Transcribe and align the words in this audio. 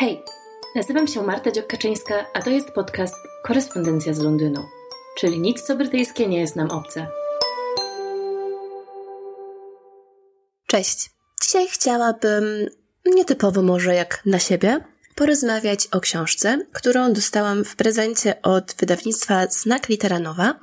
Hej, 0.00 0.22
nazywam 0.76 1.08
się 1.08 1.22
Marta 1.22 1.50
Dziokaczyńska, 1.50 2.26
a 2.34 2.42
to 2.42 2.50
jest 2.50 2.70
podcast 2.70 3.14
Korespondencja 3.44 4.14
z 4.14 4.18
Londynu, 4.18 4.64
czyli 5.16 5.40
nic 5.40 5.62
co 5.62 5.76
brytyjskie 5.76 6.26
nie 6.26 6.40
jest 6.40 6.56
nam 6.56 6.70
obce. 6.70 7.06
Cześć. 10.66 11.10
Dzisiaj 11.42 11.68
chciałabym, 11.68 12.44
nietypowo 13.06 13.62
może 13.62 13.94
jak 13.94 14.22
na 14.26 14.38
siebie, 14.38 14.84
porozmawiać 15.14 15.86
o 15.86 16.00
książce, 16.00 16.66
którą 16.72 17.12
dostałam 17.12 17.64
w 17.64 17.76
prezencie 17.76 18.42
od 18.42 18.74
wydawnictwa 18.74 19.46
Znak 19.46 19.88
Litera 19.88 20.18
Nowa. 20.18 20.54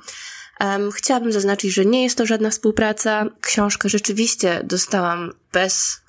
Um, 0.60 0.92
chciałabym 0.92 1.32
zaznaczyć, 1.32 1.74
że 1.74 1.84
nie 1.84 2.02
jest 2.02 2.18
to 2.18 2.26
żadna 2.26 2.50
współpraca. 2.50 3.26
Książkę 3.40 3.88
rzeczywiście 3.88 4.60
dostałam 4.64 5.32
bez 5.52 6.05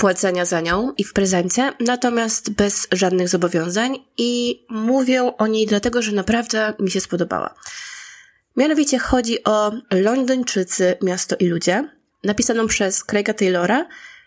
płacenia 0.00 0.44
za 0.44 0.60
nią 0.60 0.92
i 0.98 1.04
w 1.04 1.12
prezencie, 1.12 1.72
natomiast 1.80 2.50
bez 2.50 2.88
żadnych 2.92 3.28
zobowiązań 3.28 3.98
i 4.18 4.62
mówię 4.68 5.32
o 5.38 5.46
niej 5.46 5.66
dlatego, 5.66 6.02
że 6.02 6.12
naprawdę 6.12 6.74
mi 6.78 6.90
się 6.90 7.00
spodobała. 7.00 7.54
Mianowicie 8.56 8.98
chodzi 8.98 9.44
o 9.44 9.72
Londyńczycy, 9.90 10.96
miasto 11.02 11.36
i 11.36 11.46
ludzie, 11.46 11.88
napisaną 12.24 12.66
przez 12.66 13.04
Craiga 13.04 13.34
Taylora 13.34 13.86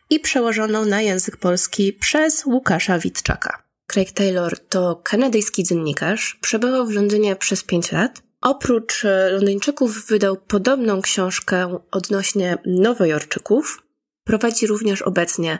i 0.09 0.19
przełożoną 0.19 0.85
na 0.85 1.01
język 1.01 1.37
polski 1.37 1.93
przez 1.93 2.45
Łukasza 2.45 2.99
Witczaka. 2.99 3.63
Craig 3.87 4.11
Taylor 4.11 4.59
to 4.59 5.01
kanadyjski 5.03 5.63
dziennikarz, 5.63 6.37
przebywał 6.41 6.85
w 6.85 6.91
Londynie 6.91 7.35
przez 7.35 7.63
pięć 7.63 7.91
lat. 7.91 8.21
Oprócz 8.41 9.05
Londyńczyków 9.31 10.07
wydał 10.07 10.37
podobną 10.37 11.01
książkę 11.01 11.79
odnośnie 11.91 12.57
Nowojorczyków, 12.65 13.82
Prowadzi 14.23 14.67
również 14.67 15.01
obecnie 15.01 15.59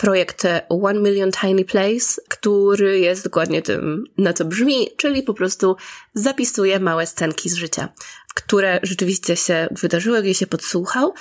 projekt 0.00 0.46
One 0.68 1.00
Million 1.00 1.30
Tiny 1.32 1.64
Place, 1.64 2.22
który 2.28 2.98
jest 2.98 3.24
dokładnie 3.24 3.62
tym, 3.62 4.04
na 4.18 4.32
co 4.32 4.44
brzmi, 4.44 4.88
czyli 4.96 5.22
po 5.22 5.34
prostu 5.34 5.76
zapisuje 6.14 6.80
małe 6.80 7.06
scenki 7.06 7.50
z 7.50 7.54
życia, 7.54 7.88
które 8.34 8.80
rzeczywiście 8.82 9.36
się 9.36 9.68
wydarzyły, 9.70 10.22
gdzie 10.22 10.34
się 10.34 10.46
podsłuchał. 10.46 11.14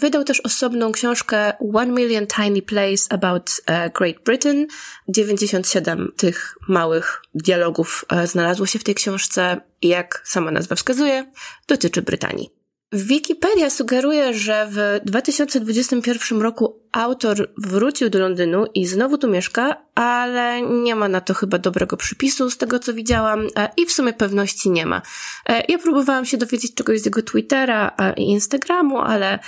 Wydał 0.00 0.24
też 0.24 0.40
osobną 0.40 0.92
książkę 0.92 1.52
One 1.74 1.92
Million 1.92 2.26
Tiny 2.26 2.62
Place 2.62 3.04
about 3.08 3.62
e, 3.66 3.90
Great 3.90 4.16
Britain. 4.24 4.66
97 5.08 6.12
tych 6.16 6.56
małych 6.68 7.22
dialogów 7.34 8.04
e, 8.08 8.26
znalazło 8.26 8.66
się 8.66 8.78
w 8.78 8.84
tej 8.84 8.94
książce 8.94 9.60
i 9.82 9.88
jak 9.88 10.22
sama 10.24 10.50
nazwa 10.50 10.76
wskazuje, 10.76 11.32
dotyczy 11.68 12.02
Brytanii. 12.02 12.59
Wikipedia 12.92 13.70
sugeruje, 13.70 14.34
że 14.34 14.68
w 14.70 15.00
2021 15.04 16.40
roku 16.40 16.80
autor 16.92 17.50
wrócił 17.58 18.10
do 18.10 18.18
Londynu 18.18 18.66
i 18.74 18.86
znowu 18.86 19.18
tu 19.18 19.28
mieszka, 19.28 19.76
ale 19.94 20.62
nie 20.62 20.94
ma 20.94 21.08
na 21.08 21.20
to 21.20 21.34
chyba 21.34 21.58
dobrego 21.58 21.96
przypisu 21.96 22.50
z 22.50 22.56
tego, 22.56 22.78
co 22.78 22.94
widziałam 22.94 23.46
e, 23.56 23.70
i 23.76 23.86
w 23.86 23.92
sumie 23.92 24.12
pewności 24.12 24.70
nie 24.70 24.86
ma. 24.86 25.02
E, 25.46 25.64
ja 25.68 25.78
próbowałam 25.78 26.26
się 26.26 26.36
dowiedzieć 26.36 26.74
czegoś 26.74 27.00
z 27.00 27.04
jego 27.04 27.22
Twittera 27.22 27.96
i 28.16 28.22
Instagramu, 28.22 28.98
ale 28.98 29.38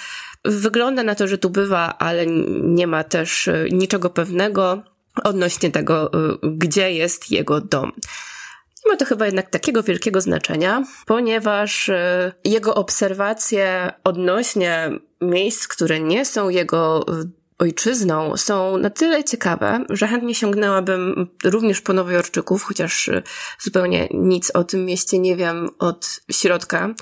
wygląda 0.44 1.02
na 1.02 1.14
to, 1.14 1.28
że 1.28 1.38
tu 1.38 1.50
bywa, 1.50 1.98
ale 1.98 2.26
nie 2.62 2.86
ma 2.86 3.04
też 3.04 3.48
e, 3.48 3.66
niczego 3.70 4.10
pewnego 4.10 4.82
odnośnie 5.24 5.70
tego, 5.70 6.10
gdzie 6.42 6.92
jest 6.92 7.30
jego 7.30 7.60
dom. 7.60 7.92
To 8.98 9.04
chyba 9.04 9.26
jednak 9.26 9.50
takiego 9.50 9.82
wielkiego 9.82 10.20
znaczenia, 10.20 10.84
ponieważ 11.06 11.88
e, 11.88 12.32
jego 12.44 12.74
obserwacje 12.74 13.92
odnośnie 14.04 14.90
miejsc, 15.20 15.68
które 15.68 16.00
nie 16.00 16.24
są 16.24 16.48
jego 16.48 17.04
e, 17.08 17.24
ojczyzną, 17.58 18.36
są 18.36 18.76
na 18.76 18.90
tyle 18.90 19.24
ciekawe, 19.24 19.84
że 19.90 20.06
chętnie 20.06 20.34
sięgnęłabym 20.34 21.28
również 21.44 21.80
po 21.80 21.92
Nowojorczyków, 21.92 22.62
chociaż 22.62 23.08
e, 23.08 23.22
zupełnie 23.60 24.08
nic 24.14 24.50
o 24.50 24.64
tym 24.64 24.84
mieście 24.84 25.18
nie 25.18 25.36
wiem 25.36 25.68
od 25.78 26.20
środka. 26.32 26.94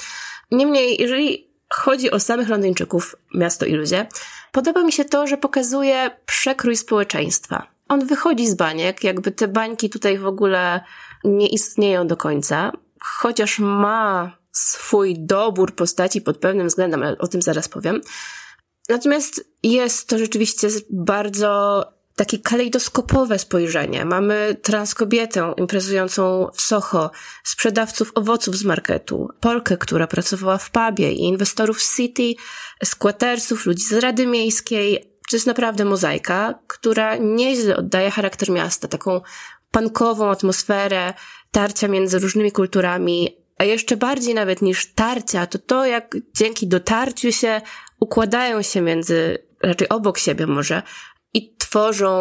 Niemniej, 0.51 1.01
jeżeli 1.01 1.51
chodzi 1.75 2.11
o 2.11 2.21
samych 2.21 2.49
Londyńczyków, 2.49 3.17
miasto 3.35 3.67
i 3.67 3.73
ludzie, 3.73 4.07
podoba 4.53 4.83
mi 4.83 4.93
się 4.93 5.05
to, 5.05 5.27
że 5.27 5.37
pokazuje 5.37 6.11
przekrój 6.27 6.77
społeczeństwa. 6.77 7.67
On 7.89 8.07
wychodzi 8.07 8.47
z 8.47 8.55
baniek, 8.55 9.05
jakby 9.05 9.31
te 9.31 9.49
bańki 9.49 9.91
tutaj 9.91 10.19
w 10.19 10.27
ogóle 10.27 10.81
nie 11.25 11.49
istnieją 11.49 12.07
do 12.07 12.17
końca, 12.17 12.73
chociaż 13.01 13.59
ma 13.59 14.37
swój 14.53 15.15
dobór 15.19 15.75
postaci 15.75 16.21
pod 16.21 16.39
pewnym 16.39 16.69
względem, 16.69 17.03
ale 17.03 17.19
o 17.19 17.29
tym 17.29 17.43
zaraz 17.43 17.69
powiem. 17.69 18.01
Natomiast 18.89 19.45
jest 19.63 20.09
to 20.09 20.19
rzeczywiście 20.19 20.69
bardzo 20.91 21.85
takie 22.17 22.39
kalejdoskopowe 22.39 23.39
spojrzenie. 23.39 24.05
Mamy 24.05 24.57
transkobietę 24.63 25.55
imprezującą 25.57 26.51
w 26.55 26.61
Soho, 26.61 27.11
sprzedawców 27.45 28.13
owoców 28.15 28.57
z 28.57 28.65
marketu, 28.65 29.29
Polkę, 29.41 29.77
która 29.77 30.07
pracowała 30.07 30.59
w 30.59 30.71
pubie 30.71 31.13
i 31.13 31.21
inwestorów 31.21 31.83
z 31.83 31.97
City, 31.97 32.35
squattersów, 32.85 33.67
ludzi 33.67 33.83
z 33.83 33.93
Rady 33.93 34.27
Miejskiej. 34.27 35.11
To 35.31 35.37
jest 35.37 35.47
naprawdę 35.47 35.85
mozaika, 35.85 36.55
która 36.67 37.17
nieźle 37.17 37.77
oddaje 37.77 38.11
charakter 38.11 38.51
miasta, 38.51 38.89
taką 38.89 39.21
pankową 39.71 40.31
atmosferę 40.31 41.15
tarcia 41.51 41.89
między 41.89 42.19
różnymi 42.19 42.53
kulturami, 42.53 43.37
a 43.59 43.65
jeszcze 43.65 43.97
bardziej 43.97 44.35
nawet 44.35 44.63
niż 44.63 44.95
tarcia, 44.95 45.47
to 45.47 45.59
to, 45.59 45.87
jak 45.87 46.17
dzięki 46.37 46.69
dotarciu 46.69 47.33
się 47.33 47.61
układają 48.01 48.63
się 48.63 48.81
między, 48.81 49.39
raczej 49.63 49.89
obok 49.89 50.19
siebie 50.19 50.47
może, 50.47 50.83
i 51.35 51.57
tworzą 51.57 52.13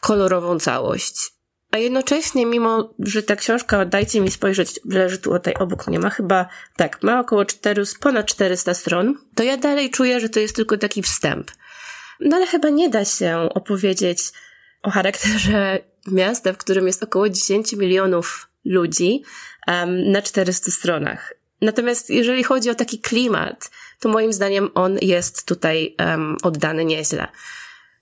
kolorową 0.00 0.58
całość. 0.58 1.32
A 1.70 1.78
jednocześnie, 1.78 2.46
mimo 2.46 2.94
że 2.98 3.22
ta 3.22 3.36
książka, 3.36 3.84
dajcie 3.84 4.20
mi 4.20 4.30
spojrzeć, 4.30 4.80
leży 4.90 5.18
tu 5.18 5.30
tutaj 5.30 5.54
obok 5.54 5.86
mnie, 5.86 5.98
ma 5.98 6.10
chyba, 6.10 6.48
tak, 6.76 7.02
ma 7.02 7.20
około 7.20 7.44
4, 7.44 7.82
ponad 8.00 8.26
400 8.26 8.74
stron, 8.74 9.14
to 9.34 9.42
ja 9.42 9.56
dalej 9.56 9.90
czuję, 9.90 10.20
że 10.20 10.28
to 10.28 10.40
jest 10.40 10.56
tylko 10.56 10.78
taki 10.78 11.02
wstęp. 11.02 11.50
No 12.20 12.36
ale 12.36 12.46
chyba 12.46 12.68
nie 12.68 12.88
da 12.88 13.04
się 13.04 13.48
opowiedzieć 13.54 14.18
o 14.82 14.90
charakterze 14.90 15.78
miasta, 16.06 16.52
w 16.52 16.56
którym 16.56 16.86
jest 16.86 17.02
około 17.02 17.28
10 17.28 17.72
milionów 17.72 18.48
ludzi 18.64 19.22
um, 19.68 20.10
na 20.12 20.22
400 20.22 20.70
stronach. 20.70 21.34
Natomiast 21.60 22.10
jeżeli 22.10 22.44
chodzi 22.44 22.70
o 22.70 22.74
taki 22.74 23.00
klimat, 23.00 23.70
to 24.00 24.08
moim 24.08 24.32
zdaniem 24.32 24.70
on 24.74 24.98
jest 25.02 25.46
tutaj 25.46 25.96
um, 25.98 26.36
oddany 26.42 26.84
nieźle. 26.84 27.28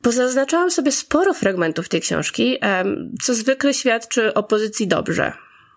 Pozaznaczałam 0.02 0.70
sobie 0.70 0.92
sporo 0.92 1.34
fragmentów 1.34 1.88
tej 1.88 2.00
książki, 2.00 2.58
um, 2.62 3.14
co 3.22 3.34
zwykle 3.34 3.74
świadczy 3.74 4.34
o 4.34 4.42
pozycji 4.42 4.88
dobrze. 4.88 5.32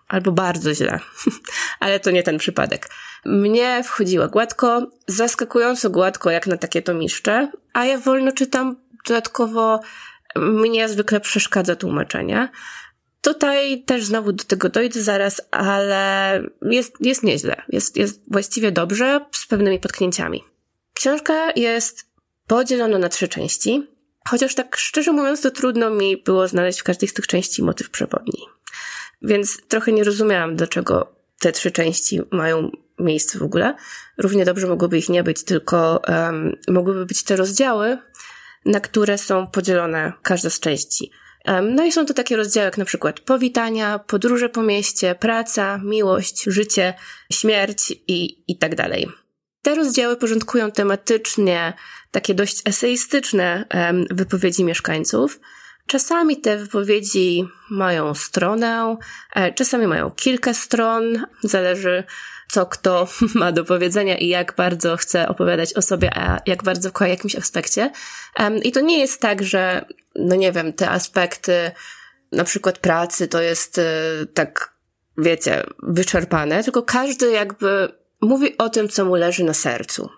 Albo 0.08 0.32
bardzo 0.32 0.74
źle. 0.74 0.98
Ale 1.80 2.00
to 2.00 2.10
nie 2.10 2.22
ten 2.22 2.38
przypadek. 2.38 2.88
Mnie 3.24 3.82
wchodziła 3.84 4.28
gładko, 4.28 4.90
zaskakująco 5.06 5.90
gładko 5.90 6.30
jak 6.30 6.46
na 6.46 6.56
takie 6.56 6.82
tomiszcze, 6.82 7.50
a 7.72 7.84
ja 7.84 7.98
wolno 7.98 8.32
czytam 8.32 8.76
dodatkowo 9.06 9.80
mnie 10.36 10.88
zwykle 10.88 11.20
przeszkadza 11.20 11.76
tłumaczenie. 11.76 12.48
Tutaj 13.20 13.84
też 13.84 14.04
znowu 14.04 14.32
do 14.32 14.44
tego 14.44 14.68
dojdę 14.68 15.02
zaraz, 15.02 15.40
ale 15.50 16.42
jest, 16.62 16.94
jest 17.00 17.22
nieźle. 17.22 17.62
Jest, 17.68 17.96
jest 17.96 18.22
właściwie 18.30 18.72
dobrze, 18.72 19.20
z 19.32 19.46
pewnymi 19.46 19.78
potknięciami. 19.78 20.44
Książka 20.94 21.52
jest 21.56 22.06
podzielona 22.46 22.98
na 22.98 23.08
trzy 23.08 23.28
części, 23.28 23.90
chociaż 24.28 24.54
tak 24.54 24.76
szczerze 24.76 25.12
mówiąc, 25.12 25.40
to 25.40 25.50
trudno 25.50 25.90
mi 25.90 26.16
było 26.16 26.48
znaleźć 26.48 26.80
w 26.80 26.84
każdej 26.84 27.08
z 27.08 27.12
tych 27.12 27.26
części 27.26 27.62
motyw 27.62 27.90
przewodni. 27.90 28.38
Więc 29.22 29.62
trochę 29.68 29.92
nie 29.92 30.04
rozumiałam, 30.04 30.56
dlaczego 30.56 31.14
te 31.38 31.52
trzy 31.52 31.70
części 31.70 32.20
mają 32.30 32.70
miejsce 32.98 33.38
w 33.38 33.42
ogóle. 33.42 33.74
Równie 34.18 34.44
dobrze 34.44 34.66
mogłoby 34.66 34.98
ich 34.98 35.08
nie 35.08 35.22
być, 35.22 35.44
tylko 35.44 36.02
um, 36.08 36.56
mogłyby 36.68 37.06
być 37.06 37.22
te 37.22 37.36
rozdziały, 37.36 37.98
na 38.64 38.80
które 38.80 39.18
są 39.18 39.46
podzielone 39.46 40.12
każda 40.22 40.50
z 40.50 40.60
części. 40.60 41.10
No 41.62 41.84
i 41.84 41.92
są 41.92 42.06
to 42.06 42.14
takie 42.14 42.36
rozdziały 42.36 42.64
jak 42.64 42.78
na 42.78 42.84
przykład 42.84 43.20
powitania, 43.20 43.98
podróże 43.98 44.48
po 44.48 44.62
mieście, 44.62 45.14
praca, 45.14 45.80
miłość, 45.84 46.44
życie, 46.46 46.94
śmierć 47.32 47.90
i, 48.08 48.44
i 48.48 48.58
tak 48.58 48.74
dalej. 48.74 49.08
Te 49.62 49.74
rozdziały 49.74 50.16
porządkują 50.16 50.70
tematycznie 50.70 51.72
takie 52.10 52.34
dość 52.34 52.62
eseistyczne 52.64 53.64
wypowiedzi 54.10 54.64
mieszkańców. 54.64 55.40
Czasami 55.86 56.40
te 56.40 56.56
wypowiedzi 56.56 57.48
mają 57.70 58.14
stronę, 58.14 58.96
e, 59.34 59.52
czasami 59.52 59.86
mają 59.86 60.10
kilka 60.10 60.54
stron, 60.54 61.26
zależy 61.42 62.04
co 62.52 62.66
kto 62.66 63.08
ma 63.34 63.52
do 63.52 63.64
powiedzenia 63.64 64.18
i 64.18 64.28
jak 64.28 64.54
bardzo 64.56 64.96
chce 64.96 65.28
opowiadać 65.28 65.74
o 65.74 65.82
sobie, 65.82 66.18
a 66.18 66.40
jak 66.46 66.62
bardzo 66.62 66.90
w 66.90 67.00
jakimś 67.00 67.36
aspekcie. 67.36 67.90
I 68.62 68.72
to 68.72 68.80
nie 68.80 68.98
jest 68.98 69.20
tak, 69.20 69.42
że, 69.42 69.84
no 70.14 70.36
nie 70.36 70.52
wiem, 70.52 70.72
te 70.72 70.90
aspekty 70.90 71.70
na 72.32 72.44
przykład 72.44 72.78
pracy 72.78 73.28
to 73.28 73.42
jest 73.42 73.78
y, 73.78 73.82
tak, 74.34 74.74
wiecie, 75.18 75.62
wyczerpane, 75.82 76.64
tylko 76.64 76.82
każdy 76.82 77.30
jakby 77.30 77.88
mówi 78.20 78.58
o 78.58 78.68
tym, 78.68 78.88
co 78.88 79.04
mu 79.04 79.14
leży 79.14 79.44
na 79.44 79.54
sercu. 79.54 80.10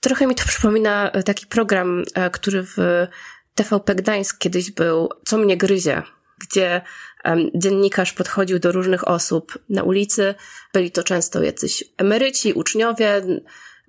Trochę 0.00 0.26
mi 0.26 0.34
to 0.34 0.44
przypomina 0.52 1.10
taki 1.10 1.46
program, 1.46 2.04
e, 2.14 2.30
który 2.30 2.62
w 2.62 3.06
TVP 3.54 3.94
Gdańsk 3.94 4.38
kiedyś 4.38 4.70
był 4.70 5.08
Co 5.24 5.38
mnie 5.38 5.56
gryzie 5.56 6.02
gdzie 6.42 6.70
um, 6.72 6.82
dziennikarz 7.54 8.12
podchodził 8.12 8.58
do 8.58 8.72
różnych 8.72 9.08
osób 9.08 9.58
na 9.68 9.82
ulicy. 9.82 10.34
Byli 10.72 10.90
to 10.90 11.02
często 11.02 11.42
jacyś 11.42 11.84
emeryci, 11.96 12.52
uczniowie. 12.52 13.22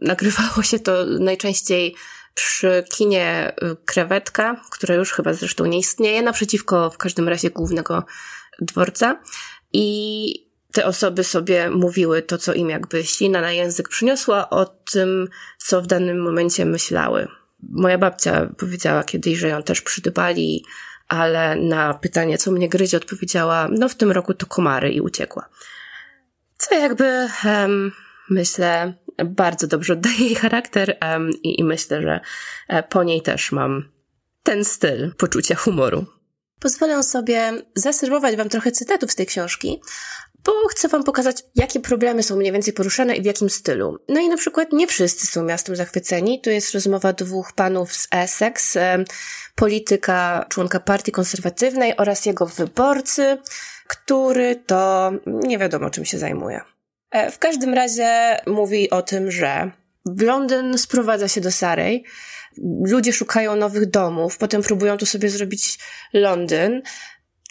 Nagrywało 0.01 0.63
się 0.63 0.79
to 0.79 1.05
najczęściej 1.05 1.95
przy 2.33 2.83
kinie 2.89 3.53
y, 3.63 3.75
Krewetka, 3.85 4.61
które 4.71 4.95
już 4.95 5.11
chyba 5.11 5.33
zresztą 5.33 5.65
nie 5.65 5.79
istnieje, 5.79 6.21
naprzeciwko 6.21 6.89
w 6.89 6.97
każdym 6.97 7.29
razie 7.29 7.49
głównego 7.49 8.05
dworca. 8.61 9.21
I 9.73 10.53
te 10.71 10.85
osoby 10.85 11.23
sobie 11.23 11.69
mówiły 11.69 12.21
to, 12.21 12.37
co 12.37 12.53
im 12.53 12.69
jakby 12.69 13.03
ślina 13.03 13.41
na 13.41 13.51
język 13.51 13.89
przyniosła 13.89 14.49
o 14.49 14.65
tym, 14.65 15.29
co 15.57 15.81
w 15.81 15.87
danym 15.87 16.21
momencie 16.21 16.65
myślały. 16.65 17.27
Moja 17.69 17.97
babcia 17.97 18.49
powiedziała 18.57 19.03
kiedyś, 19.03 19.37
że 19.37 19.47
ją 19.47 19.63
też 19.63 19.81
przydybali, 19.81 20.65
ale 21.13 21.55
na 21.55 21.93
pytanie, 21.93 22.37
co 22.37 22.51
mnie 22.51 22.69
gryzie, 22.69 22.97
odpowiedziała, 22.97 23.67
no 23.71 23.89
w 23.89 23.95
tym 23.95 24.11
roku 24.11 24.33
to 24.33 24.45
komary 24.45 24.91
i 24.91 25.01
uciekła. 25.01 25.49
Co 26.57 26.75
jakby, 26.75 27.27
um, 27.45 27.91
myślę, 28.29 28.93
bardzo 29.25 29.67
dobrze 29.67 29.93
oddaje 29.93 30.17
jej 30.17 30.35
charakter 30.35 30.97
um, 31.01 31.29
i, 31.43 31.59
i 31.59 31.63
myślę, 31.63 32.01
że 32.01 32.19
e, 32.67 32.83
po 32.83 33.03
niej 33.03 33.21
też 33.21 33.51
mam 33.51 33.89
ten 34.43 34.65
styl 34.65 35.13
poczucia 35.17 35.55
humoru. 35.55 36.05
Pozwolę 36.59 37.03
sobie 37.03 37.51
zaserwować 37.75 38.35
Wam 38.35 38.49
trochę 38.49 38.71
cytatów 38.71 39.11
z 39.11 39.15
tej 39.15 39.25
książki, 39.25 39.81
bo 40.45 40.67
chcę 40.67 40.87
Wam 40.87 41.03
pokazać, 41.03 41.43
jakie 41.55 41.79
problemy 41.79 42.23
są 42.23 42.35
mniej 42.35 42.51
więcej 42.51 42.73
poruszane 42.73 43.15
i 43.15 43.21
w 43.21 43.25
jakim 43.25 43.49
stylu. 43.49 43.99
No 44.09 44.21
i 44.21 44.29
na 44.29 44.37
przykład 44.37 44.73
nie 44.73 44.87
wszyscy 44.87 45.27
są 45.27 45.43
miastem 45.43 45.75
zachwyceni. 45.75 46.41
Tu 46.41 46.49
jest 46.49 46.73
rozmowa 46.73 47.13
dwóch 47.13 47.53
panów 47.53 47.93
z 47.93 48.07
Essex, 48.11 48.77
polityka, 49.55 50.45
członka 50.49 50.79
partii 50.79 51.11
konserwatywnej 51.11 51.97
oraz 51.97 52.25
jego 52.25 52.45
wyborcy, 52.45 53.37
który 53.87 54.55
to 54.55 55.11
nie 55.25 55.57
wiadomo 55.57 55.89
czym 55.89 56.05
się 56.05 56.17
zajmuje. 56.17 56.61
E, 57.11 57.31
w 57.31 57.39
każdym 57.39 57.73
razie 57.73 58.37
mówi 58.47 58.89
o 58.89 59.01
tym, 59.01 59.31
że 59.31 59.71
Londyn 60.05 60.77
sprowadza 60.77 61.27
się 61.27 61.41
do 61.41 61.51
Sarej, 61.51 62.03
ludzie 62.85 63.13
szukają 63.13 63.55
nowych 63.55 63.89
domów, 63.89 64.37
potem 64.37 64.61
próbują 64.61 64.97
tu 64.97 65.05
sobie 65.05 65.29
zrobić 65.29 65.79
Londyn, 66.13 66.81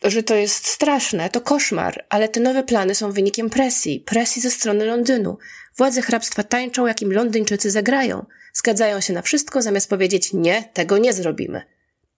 że 0.04 0.22
to 0.22 0.34
jest 0.34 0.66
straszne, 0.66 1.30
to 1.30 1.40
koszmar, 1.40 2.04
ale 2.08 2.28
te 2.28 2.40
nowe 2.40 2.62
plany 2.62 2.94
są 2.94 3.12
wynikiem 3.12 3.50
presji, 3.50 4.00
presji 4.00 4.42
ze 4.42 4.50
strony 4.50 4.84
Londynu. 4.84 5.38
Władze 5.76 6.02
hrabstwa 6.02 6.42
tańczą, 6.42 6.86
jakim 6.86 7.12
Londyńczycy 7.12 7.70
zagrają. 7.70 8.26
Zgadzają 8.52 9.00
się 9.00 9.12
na 9.12 9.22
wszystko, 9.22 9.62
zamiast 9.62 9.90
powiedzieć 9.90 10.32
nie, 10.32 10.64
tego 10.72 10.98
nie 10.98 11.12
zrobimy. 11.12 11.62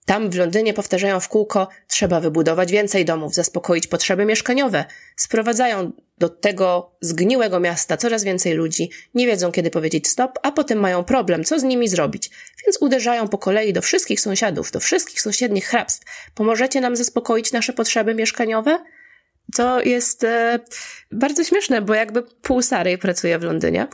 Tam 0.05 0.29
w 0.29 0.35
Londynie 0.35 0.73
powtarzają 0.73 1.19
w 1.19 1.27
kółko, 1.27 1.67
trzeba 1.87 2.19
wybudować 2.19 2.71
więcej 2.71 3.05
domów, 3.05 3.33
zaspokoić 3.33 3.87
potrzeby 3.87 4.25
mieszkaniowe. 4.25 4.85
Sprowadzają 5.15 5.91
do 6.17 6.29
tego 6.29 6.95
zgniłego 7.01 7.59
miasta 7.59 7.97
coraz 7.97 8.23
więcej 8.23 8.53
ludzi, 8.53 8.89
nie 9.13 9.27
wiedzą 9.27 9.51
kiedy 9.51 9.69
powiedzieć 9.69 10.07
stop, 10.07 10.39
a 10.43 10.51
potem 10.51 10.79
mają 10.79 11.03
problem, 11.03 11.43
co 11.43 11.59
z 11.59 11.63
nimi 11.63 11.87
zrobić. 11.87 12.29
Więc 12.65 12.77
uderzają 12.81 13.27
po 13.27 13.37
kolei 13.37 13.73
do 13.73 13.81
wszystkich 13.81 14.21
sąsiadów, 14.21 14.71
do 14.71 14.79
wszystkich 14.79 15.21
sąsiednich 15.21 15.65
hrabstw. 15.65 16.31
Pomożecie 16.35 16.81
nam 16.81 16.95
zaspokoić 16.95 17.51
nasze 17.51 17.73
potrzeby 17.73 18.15
mieszkaniowe? 18.15 18.79
To 19.55 19.81
jest 19.81 20.23
e, 20.23 20.59
bardzo 21.11 21.43
śmieszne, 21.43 21.81
bo 21.81 21.93
jakby 21.93 22.23
pół 22.23 22.61
Sary 22.61 22.97
pracuje 22.97 23.39
w 23.39 23.43
Londynie. 23.43 23.87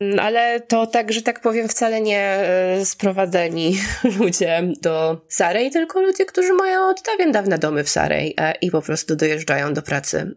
Mm, 0.00 0.18
ale 0.18 0.60
to 0.60 0.86
tak, 0.86 1.12
że 1.12 1.22
tak 1.22 1.40
powiem, 1.40 1.68
wcale 1.68 2.00
nie 2.00 2.20
e, 2.20 2.84
sprowadzeni 2.84 3.78
ludzie 4.18 4.62
do 4.82 5.20
Sarej, 5.28 5.70
tylko 5.70 6.00
ludzie, 6.00 6.24
którzy 6.26 6.52
mają 6.52 6.88
od 6.88 7.02
dawien 7.02 7.32
dawne 7.32 7.58
domy 7.58 7.84
w 7.84 7.88
Sarej 7.88 8.34
e, 8.36 8.54
i 8.60 8.70
po 8.70 8.82
prostu 8.82 9.16
dojeżdżają 9.16 9.74
do 9.74 9.82
pracy. 9.82 10.36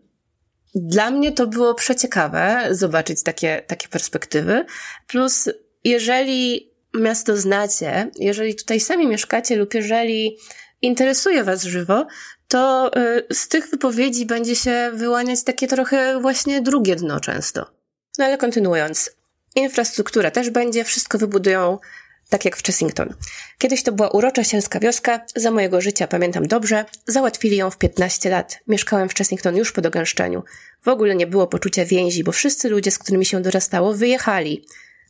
Dla 0.75 1.11
mnie 1.11 1.31
to 1.31 1.47
było 1.47 1.73
przeciekawe 1.73 2.67
zobaczyć 2.71 3.23
takie, 3.23 3.63
takie 3.67 3.87
perspektywy. 3.87 4.65
Plus, 5.07 5.49
jeżeli 5.83 6.71
miasto 6.93 7.37
znacie, 7.37 8.11
jeżeli 8.19 8.55
tutaj 8.55 8.79
sami 8.79 9.07
mieszkacie 9.07 9.55
lub 9.55 9.73
jeżeli 9.73 10.37
interesuje 10.81 11.43
Was 11.43 11.63
żywo, 11.63 12.07
to 12.47 12.91
e, 12.95 13.21
z 13.33 13.47
tych 13.47 13.69
wypowiedzi 13.69 14.25
będzie 14.25 14.55
się 14.55 14.91
wyłaniać 14.93 15.43
takie 15.43 15.67
trochę 15.67 16.19
właśnie 16.21 16.61
drugie 16.61 16.95
dno 16.95 17.19
często. 17.19 17.65
No 18.17 18.25
ale 18.25 18.37
kontynuując, 18.37 19.18
Infrastruktura 19.55 20.31
też 20.31 20.49
będzie, 20.49 20.83
wszystko 20.83 21.17
wybudują 21.17 21.79
tak 22.29 22.45
jak 22.45 22.57
w 22.57 22.63
Chessington. 22.63 23.13
Kiedyś 23.57 23.83
to 23.83 23.91
była 23.91 24.09
urocza 24.09 24.43
sielska 24.43 24.79
wioska, 24.79 25.19
za 25.35 25.51
mojego 25.51 25.81
życia 25.81 26.07
pamiętam 26.07 26.47
dobrze, 26.47 26.85
załatwili 27.07 27.57
ją 27.57 27.69
w 27.69 27.77
15 27.77 28.29
lat. 28.29 28.59
Mieszkałem 28.67 29.09
w 29.09 29.13
Chessington 29.13 29.55
już 29.55 29.71
po 29.71 29.81
dogęszczeniu. 29.81 30.43
W 30.81 30.87
ogóle 30.87 31.15
nie 31.15 31.27
było 31.27 31.47
poczucia 31.47 31.85
więzi, 31.85 32.23
bo 32.23 32.31
wszyscy 32.31 32.69
ludzie, 32.69 32.91
z 32.91 32.99
którymi 32.99 33.25
się 33.25 33.41
dorastało, 33.41 33.93
wyjechali. 33.93 34.65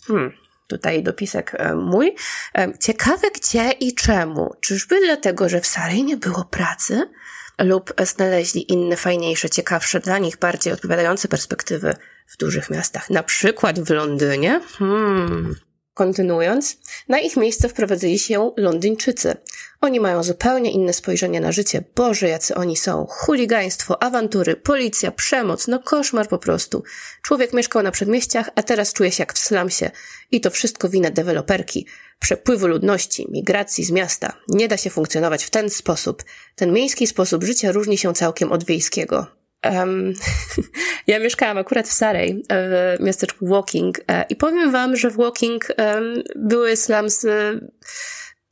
Hmm, 0.07 0.31
tutaj 0.68 1.03
dopisek 1.03 1.56
e, 1.57 1.75
mój. 1.75 2.15
E, 2.57 2.77
ciekawe 2.80 3.27
gdzie 3.31 3.71
i 3.71 3.95
czemu. 3.95 4.56
Czyżby 4.62 5.00
dlatego, 5.06 5.50
że 5.50 5.62
w 5.62 5.68
Sarej 5.68 6.03
nie 6.03 6.18
było 6.18 6.45
pracy? 6.45 7.09
Lub 7.57 7.94
znaleźli 8.03 8.71
inne, 8.71 8.97
fajniejsze, 8.97 9.50
ciekawsze, 9.50 10.00
dla 10.00 10.18
nich 10.18 10.38
bardziej 10.38 10.74
odpowiadające 10.74 11.27
perspektywy 11.27 11.95
w 12.30 12.38
dużych 12.38 12.70
miastach, 12.70 13.10
na 13.10 13.24
przykład 13.24 13.80
w 13.80 13.90
Londynie. 13.90 14.62
Hmm. 14.78 15.56
Kontynuując, 15.94 16.78
na 17.08 17.20
ich 17.20 17.38
miejsce 17.38 17.70
wprowadzili 17.70 18.20
się 18.20 18.52
Londyńczycy. 18.58 19.36
Oni 19.81 20.00
mają 20.00 20.24
zupełnie 20.24 20.72
inne 20.72 20.94
spojrzenie 20.94 21.42
na 21.42 21.52
życie. 21.52 21.84
Boże, 21.96 22.30
jacy 22.30 22.56
oni 22.56 22.78
są. 22.78 23.06
Chuligaństwo, 23.10 24.04
awantury, 24.04 24.56
policja, 24.56 25.12
przemoc, 25.12 25.68
no 25.68 25.80
koszmar 25.80 26.28
po 26.28 26.38
prostu. 26.38 26.84
Człowiek 27.22 27.54
mieszkał 27.54 27.84
na 27.84 27.92
przedmieściach, 27.92 28.50
a 28.56 28.64
teraz 28.64 28.94
czuje 28.94 29.12
się 29.12 29.22
jak 29.22 29.34
w 29.34 29.40
slumsie. 29.40 29.92
I 30.32 30.42
to 30.42 30.50
wszystko 30.50 30.90
wina 30.90 31.10
deweloperki. 31.10 31.88
Przepływu 32.20 32.68
ludności, 32.68 33.28
migracji 33.32 33.84
z 33.86 33.92
miasta. 33.92 34.34
Nie 34.48 34.68
da 34.68 34.78
się 34.78 34.90
funkcjonować 34.90 35.44
w 35.44 35.50
ten 35.50 35.70
sposób. 35.70 36.24
Ten 36.56 36.74
miejski 36.74 37.08
sposób 37.08 37.44
życia 37.44 37.72
różni 37.72 37.98
się 37.98 38.14
całkiem 38.14 38.52
od 38.52 38.66
wiejskiego. 38.66 39.38
Um, 39.66 40.14
ja 41.08 41.20
mieszkałam 41.20 41.58
akurat 41.58 41.88
w 41.88 41.94
Sarej, 41.94 42.44
w 42.50 42.98
miasteczku 43.00 43.48
Walking 43.48 44.00
e, 44.08 44.26
i 44.30 44.36
powiem 44.36 44.72
wam, 44.72 44.96
że 44.96 45.10
w 45.10 45.16
Walking 45.16 45.68
um, 45.78 46.24
były 46.36 46.76
slumsy, 46.76 47.60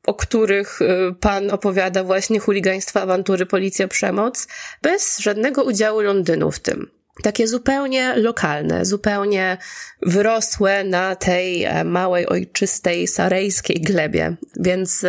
o 0.07 0.13
których 0.13 0.81
e, 0.81 1.13
pan 1.19 1.51
opowiada 1.51 2.03
właśnie 2.03 2.39
chuligaństwa, 2.39 3.01
awantury, 3.01 3.45
policja, 3.45 3.87
przemoc, 3.87 4.47
bez 4.81 5.19
żadnego 5.19 5.63
udziału 5.63 6.01
Londynu 6.01 6.51
w 6.51 6.59
tym. 6.59 6.89
Takie 7.23 7.47
zupełnie 7.47 8.15
lokalne, 8.15 8.85
zupełnie 8.85 9.57
wyrosłe 10.01 10.83
na 10.83 11.15
tej 11.15 11.63
e, 11.63 11.83
małej, 11.83 12.27
ojczystej, 12.27 13.07
sarejskiej 13.07 13.81
glebie. 13.81 14.35
Więc 14.59 15.05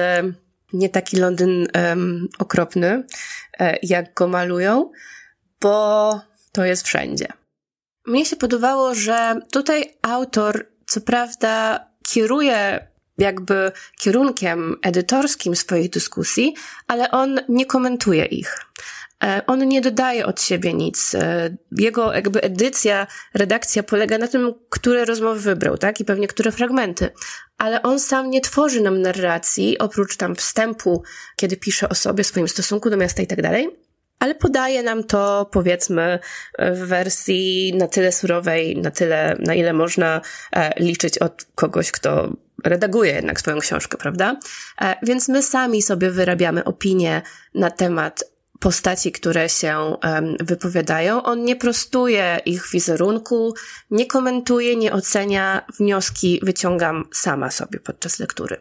nie 0.73 0.89
taki 0.89 1.17
Londyn 1.17 1.67
um, 1.75 2.29
okropny, 2.39 3.03
jak 3.83 4.15
go 4.15 4.29
malują, 4.29 4.91
bo 5.61 6.21
to 6.53 6.65
jest 6.65 6.87
wszędzie. 6.87 7.29
Mnie 8.07 8.27
się 8.27 8.37
podobało, 8.37 8.95
że 8.95 9.41
tutaj 9.53 9.97
autor, 10.03 10.67
co 10.87 11.01
prawda, 11.01 11.87
kieruje 12.03 12.89
jakby 13.19 13.73
kierunkiem 13.99 14.77
edytorskim 14.83 15.57
swoich 15.57 15.91
dyskusji, 15.91 16.55
ale 16.87 17.11
on 17.11 17.41
nie 17.49 17.67
komentuje 17.67 18.25
ich. 18.25 18.59
E, 19.25 19.43
on 19.47 19.69
nie 19.69 19.81
dodaje 19.81 20.27
od 20.27 20.43
siebie 20.43 20.75
nic. 20.75 21.15
E, 21.15 21.57
jego 21.79 22.13
jakby 22.13 22.43
edycja, 22.43 23.07
redakcja 23.35 23.83
polega 23.83 24.19
na 24.19 24.29
tym, 24.29 24.55
które 24.71 25.05
rozmowy 25.05 25.41
wybrał, 25.41 25.79
tak? 25.79 26.01
I 26.01 26.05
pewnie 26.05 26.29
które 26.29 26.53
fragmenty. 26.53 27.11
Ale 27.59 27.83
on 27.83 28.01
sam 28.01 28.31
nie 28.31 28.41
tworzy 28.41 28.81
nam 28.81 29.03
narracji, 29.03 29.79
oprócz 29.79 30.17
tam 30.17 30.35
wstępu, 30.35 31.03
kiedy 31.37 31.57
pisze 31.57 31.89
o 31.89 31.95
sobie, 31.95 32.25
swoim 32.25 32.49
stosunku 32.49 32.91
do 32.91 32.97
miasta 32.97 33.23
i 33.23 33.27
tak 33.27 33.43
dalej 33.43 33.88
ale 34.19 34.35
podaje 34.35 34.83
nam 34.83 35.05
to, 35.05 35.49
powiedzmy, 35.53 36.19
w 36.59 36.79
wersji 36.79 37.75
na 37.77 37.89
tyle 37.89 38.13
surowej, 38.13 38.77
na 38.77 38.91
tyle, 38.91 39.37
na 39.41 39.55
ile 39.55 39.73
można 39.73 40.21
e, 40.53 40.73
liczyć 40.81 41.19
od 41.19 41.47
kogoś, 41.55 41.93
kto 41.93 42.33
redaguje 42.65 43.13
jednak 43.13 43.41
swoją 43.41 43.59
książkę, 43.59 43.99
prawda? 43.99 44.37
E, 44.81 44.97
więc 45.03 45.29
my 45.29 45.43
sami 45.43 45.83
sobie 45.83 46.11
wyrabiamy 46.11 46.65
opinię 46.65 47.23
na 47.55 47.71
temat 47.71 48.25
postaci, 48.59 49.13
które 49.13 49.49
się 49.49 49.97
wypowiadają. 50.41 51.23
On 51.23 51.45
nie 51.45 51.57
prostuje 51.57 52.41
ich 52.47 52.69
wizerunku, 52.73 53.55
nie 53.91 54.07
komentuje, 54.07 54.77
nie 54.77 54.93
ocenia, 54.93 55.67
wnioski 55.79 56.41
wyciągam 56.43 57.05
sama 57.13 57.51
sobie 57.51 57.81
podczas 57.81 58.19
lektury. 58.19 58.61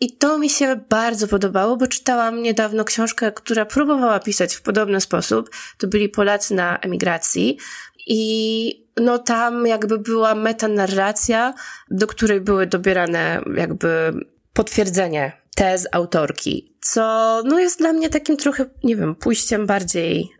I 0.00 0.16
to 0.16 0.38
mi 0.38 0.50
się 0.50 0.80
bardzo 0.88 1.28
podobało, 1.28 1.76
bo 1.76 1.86
czytałam 1.86 2.42
niedawno 2.42 2.84
książkę, 2.84 3.32
która 3.32 3.66
próbowała 3.66 4.20
pisać 4.20 4.54
w 4.54 4.62
podobny 4.62 5.00
sposób. 5.00 5.50
To 5.78 5.86
byli 5.86 6.08
Polacy 6.08 6.54
na 6.54 6.78
emigracji 6.78 7.58
i 8.06 8.84
no 8.96 9.18
tam 9.18 9.66
jakby 9.66 9.98
była 9.98 10.34
metanarracja, 10.34 11.54
do 11.90 12.06
której 12.06 12.40
były 12.40 12.66
dobierane 12.66 13.42
jakby 13.56 14.12
potwierdzenie 14.52 15.43
tez 15.54 15.86
autorki, 15.92 16.74
co 16.80 17.42
no 17.44 17.58
jest 17.58 17.78
dla 17.78 17.92
mnie 17.92 18.08
takim 18.08 18.36
trochę, 18.36 18.66
nie 18.84 18.96
wiem, 18.96 19.14
pójściem 19.14 19.66
bardziej 19.66 20.30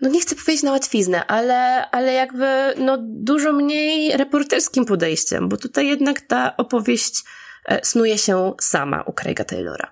no 0.00 0.08
nie 0.08 0.20
chcę 0.20 0.36
powiedzieć 0.36 0.62
na 0.62 0.72
łatwiznę, 0.72 1.26
ale, 1.26 1.90
ale 1.90 2.12
jakby 2.12 2.74
no 2.78 2.98
dużo 3.00 3.52
mniej 3.52 4.16
reporterskim 4.16 4.84
podejściem, 4.84 5.48
bo 5.48 5.56
tutaj 5.56 5.88
jednak 5.88 6.20
ta 6.20 6.56
opowieść 6.56 7.22
e, 7.64 7.84
snuje 7.84 8.18
się 8.18 8.52
sama 8.60 9.02
u 9.02 9.12
Craiga 9.12 9.44
Taylora. 9.44 9.90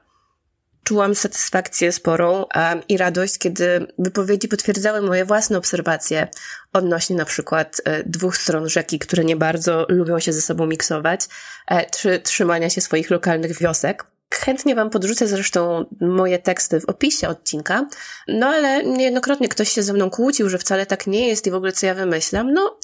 Czułam 0.85 1.15
satysfakcję 1.15 1.93
sporą 1.93 2.45
i 2.89 2.97
radość, 2.97 3.39
kiedy 3.39 3.87
wypowiedzi 3.99 4.49
potwierdzały 4.49 5.03
moje 5.03 5.25
własne 5.25 5.59
obserwacje 5.59 6.29
odnośnie 6.73 7.17
na 7.17 7.25
przykład 7.25 7.81
e, 7.85 8.03
dwóch 8.05 8.37
stron 8.37 8.69
rzeki, 8.69 8.99
które 8.99 9.25
nie 9.25 9.37
bardzo 9.37 9.87
lubią 9.89 10.19
się 10.21 10.33
ze 10.33 10.43
sobą 10.43 10.67
miksować, 10.67 11.21
e, 11.69 11.91
czy 11.91 12.21
trzymania 12.21 12.71
się 12.71 12.81
swoich 12.81 13.11
lokalnych 13.11 13.59
wiosek. 13.59 14.05
Chętnie 14.35 14.75
Wam 14.75 14.91
podrzucę 14.91 15.27
zresztą 15.27 15.85
moje 16.01 16.39
teksty 16.39 16.81
w 16.81 16.85
opisie 16.85 17.29
odcinka, 17.29 17.89
no 18.29 18.47
ale 18.47 18.85
niejednokrotnie 18.85 19.49
ktoś 19.49 19.69
się 19.69 19.83
ze 19.83 19.93
mną 19.93 20.11
kłócił, 20.11 20.49
że 20.49 20.59
wcale 20.59 20.87
tak 20.87 21.07
nie 21.07 21.29
jest 21.29 21.47
i 21.47 21.51
w 21.51 21.55
ogóle 21.55 21.73
co 21.73 21.87
ja 21.87 21.95
wymyślam. 21.95 22.53
No, 22.53 22.79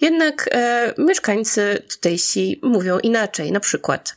jednak 0.00 0.48
e, 0.52 0.94
mieszkańcy 0.98 1.82
tutejsi 1.90 2.60
mówią 2.62 2.98
inaczej. 2.98 3.52
Na 3.52 3.60
przykład 3.60 4.16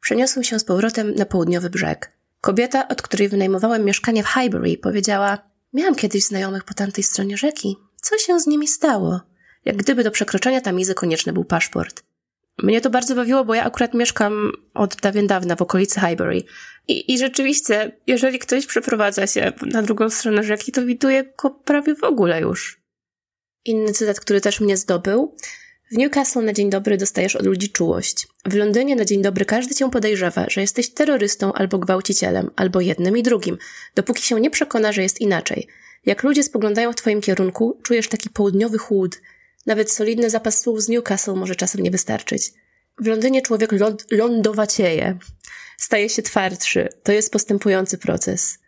przeniosłem 0.00 0.44
się 0.44 0.58
z 0.58 0.64
powrotem 0.64 1.14
na 1.14 1.26
południowy 1.26 1.70
brzeg. 1.70 2.17
Kobieta, 2.40 2.88
od 2.88 3.02
której 3.02 3.28
wynajmowałem 3.28 3.84
mieszkanie 3.84 4.22
w 4.22 4.28
Highbury, 4.28 4.78
powiedziała: 4.78 5.38
Miałam 5.72 5.94
kiedyś 5.94 6.24
znajomych 6.24 6.64
po 6.64 6.74
tamtej 6.74 7.04
stronie 7.04 7.36
rzeki. 7.36 7.76
Co 8.02 8.18
się 8.18 8.40
z 8.40 8.46
nimi 8.46 8.68
stało? 8.68 9.20
Jak 9.64 9.76
gdyby 9.76 10.04
do 10.04 10.10
przekroczenia 10.10 10.60
tamizy 10.60 10.94
konieczny 10.94 11.32
był 11.32 11.44
paszport. 11.44 12.02
Mnie 12.62 12.80
to 12.80 12.90
bardzo 12.90 13.14
bawiło, 13.14 13.44
bo 13.44 13.54
ja 13.54 13.64
akurat 13.64 13.94
mieszkam 13.94 14.52
od 14.74 14.96
dawien 14.96 15.26
dawna 15.26 15.56
w 15.56 15.62
okolicy 15.62 16.00
Highbury. 16.00 16.42
I, 16.88 17.12
I 17.12 17.18
rzeczywiście, 17.18 18.00
jeżeli 18.06 18.38
ktoś 18.38 18.66
przeprowadza 18.66 19.26
się 19.26 19.52
na 19.62 19.82
drugą 19.82 20.10
stronę 20.10 20.42
rzeki, 20.42 20.72
to 20.72 20.84
widuje 20.84 21.24
go 21.42 21.50
prawie 21.50 21.94
w 21.94 22.04
ogóle 22.04 22.40
już. 22.40 22.80
Inny 23.64 23.92
cytat, 23.92 24.20
który 24.20 24.40
też 24.40 24.60
mnie 24.60 24.76
zdobył. 24.76 25.36
W 25.90 25.96
Newcastle 25.96 26.44
na 26.44 26.52
dzień 26.52 26.70
dobry 26.70 26.96
dostajesz 26.96 27.36
od 27.36 27.46
ludzi 27.46 27.70
czułość. 27.70 28.28
W 28.44 28.54
Londynie 28.54 28.96
na 28.96 29.04
dzień 29.04 29.22
dobry 29.22 29.44
każdy 29.44 29.74
cię 29.74 29.90
podejrzewa, 29.90 30.46
że 30.48 30.60
jesteś 30.60 30.90
terrorystą 30.90 31.52
albo 31.52 31.78
gwałcicielem, 31.78 32.50
albo 32.56 32.80
jednym 32.80 33.16
i 33.16 33.22
drugim, 33.22 33.58
dopóki 33.94 34.22
się 34.22 34.40
nie 34.40 34.50
przekona, 34.50 34.92
że 34.92 35.02
jest 35.02 35.20
inaczej. 35.20 35.66
Jak 36.06 36.22
ludzie 36.22 36.42
spoglądają 36.42 36.92
w 36.92 36.96
twoim 36.96 37.20
kierunku, 37.20 37.80
czujesz 37.82 38.08
taki 38.08 38.30
południowy 38.30 38.78
chłód, 38.78 39.20
nawet 39.66 39.92
solidny 39.92 40.30
zapas 40.30 40.60
słów 40.60 40.82
z 40.82 40.88
Newcastle 40.88 41.34
może 41.34 41.56
czasem 41.56 41.82
nie 41.82 41.90
wystarczyć. 41.90 42.52
W 43.00 43.06
Londynie 43.06 43.42
człowiek 43.42 43.72
ląd 43.72 44.06
lądowacieje. 44.10 45.18
Staje 45.76 46.08
się 46.08 46.22
twardszy. 46.22 46.88
To 47.02 47.12
jest 47.12 47.32
postępujący 47.32 47.98
proces. 47.98 48.58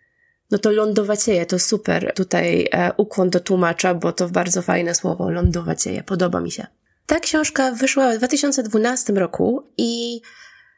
No 0.51 0.59
to 0.59 0.71
lądowacieje, 0.71 1.47
to 1.47 1.59
super. 1.59 2.13
Tutaj 2.17 2.69
e, 2.73 2.93
ukłon 2.97 3.31
do 3.31 3.41
tłumacza, 3.41 3.95
bo 3.95 4.13
to 4.13 4.29
bardzo 4.29 4.63
fajne 4.63 4.95
słowo, 4.95 5.31
lądowacieje. 5.31 6.03
Podoba 6.03 6.41
mi 6.41 6.51
się. 6.51 6.67
Ta 7.11 7.21
książka 7.21 7.73
wyszła 7.73 8.13
w 8.13 8.19
2012 8.19 9.13
roku 9.13 9.73
i 9.79 10.21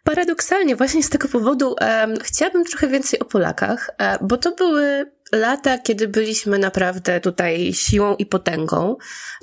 paradoksalnie 0.05 0.77
właśnie 0.77 1.03
z 1.03 1.09
tego 1.09 1.29
powodu 1.29 1.77
e, 1.81 2.09
chciałabym 2.23 2.65
trochę 2.65 2.89
więcej 2.89 3.21
o 3.21 3.25
Polakach, 3.25 3.91
e, 3.99 4.19
bo 4.21 4.37
to 4.37 4.55
były 4.55 5.13
lata, 5.33 5.79
kiedy 5.79 6.09
byliśmy 6.09 6.59
naprawdę 6.59 7.21
tutaj 7.21 7.75
siłą 7.75 8.17
i 8.17 8.27
potęgą, 8.27 8.97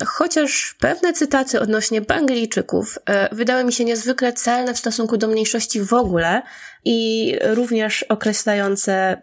chociaż 0.06 0.76
pewne 0.80 1.12
cytaty 1.12 1.60
odnośnie 1.60 2.00
Banglijczyków 2.00 2.98
e, 3.06 3.34
wydały 3.34 3.64
mi 3.64 3.72
się 3.72 3.84
niezwykle 3.84 4.32
celne 4.32 4.74
w 4.74 4.78
stosunku 4.78 5.16
do 5.16 5.28
mniejszości 5.28 5.80
w 5.80 5.92
ogóle 5.92 6.42
i 6.84 7.32
również 7.42 8.02
określające 8.02 9.22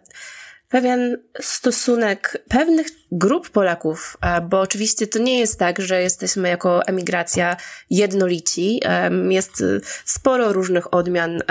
pewien 0.68 1.16
stosunek 1.40 2.44
pewnych 2.48 2.86
grup 3.12 3.50
Polaków, 3.50 4.16
e, 4.20 4.40
bo 4.40 4.60
oczywiście 4.60 5.06
to 5.06 5.18
nie 5.18 5.38
jest 5.38 5.58
tak, 5.58 5.80
że 5.80 6.02
jesteśmy 6.02 6.48
jako 6.48 6.86
emigracja 6.86 7.56
jednolici. 7.90 8.80
Jest 9.28 9.62
sporo 10.04 10.52
różnych 10.52 10.94
odmian 10.94 11.42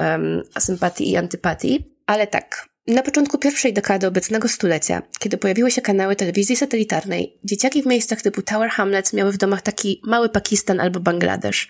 sympatii 0.60 1.12
i 1.12 1.18
antypatii, 1.18 1.96
ale 2.06 2.28
tak, 2.28 2.68
na 2.88 3.04
początku 3.04 3.38
pierwszej 3.38 3.74
dekady 3.74 4.08
obecnego 4.08 4.48
stulecia, 4.48 5.02
kiedy 5.20 5.38
pojawiły 5.38 5.72
się 5.72 5.82
kanały 5.82 6.16
telewizji 6.16 6.56
satelitarnej, 6.56 7.40
dzieciaki 7.44 7.84
w 7.84 7.86
miejscach 7.86 8.22
typu 8.22 8.42
Tower 8.42 8.70
Hamlets 8.70 9.14
miały 9.14 9.32
w 9.32 9.38
domach 9.38 9.62
taki 9.62 10.02
mały 10.04 10.30
Pakistan 10.30 10.80
albo 10.80 11.00
Bangladesz. 11.00 11.68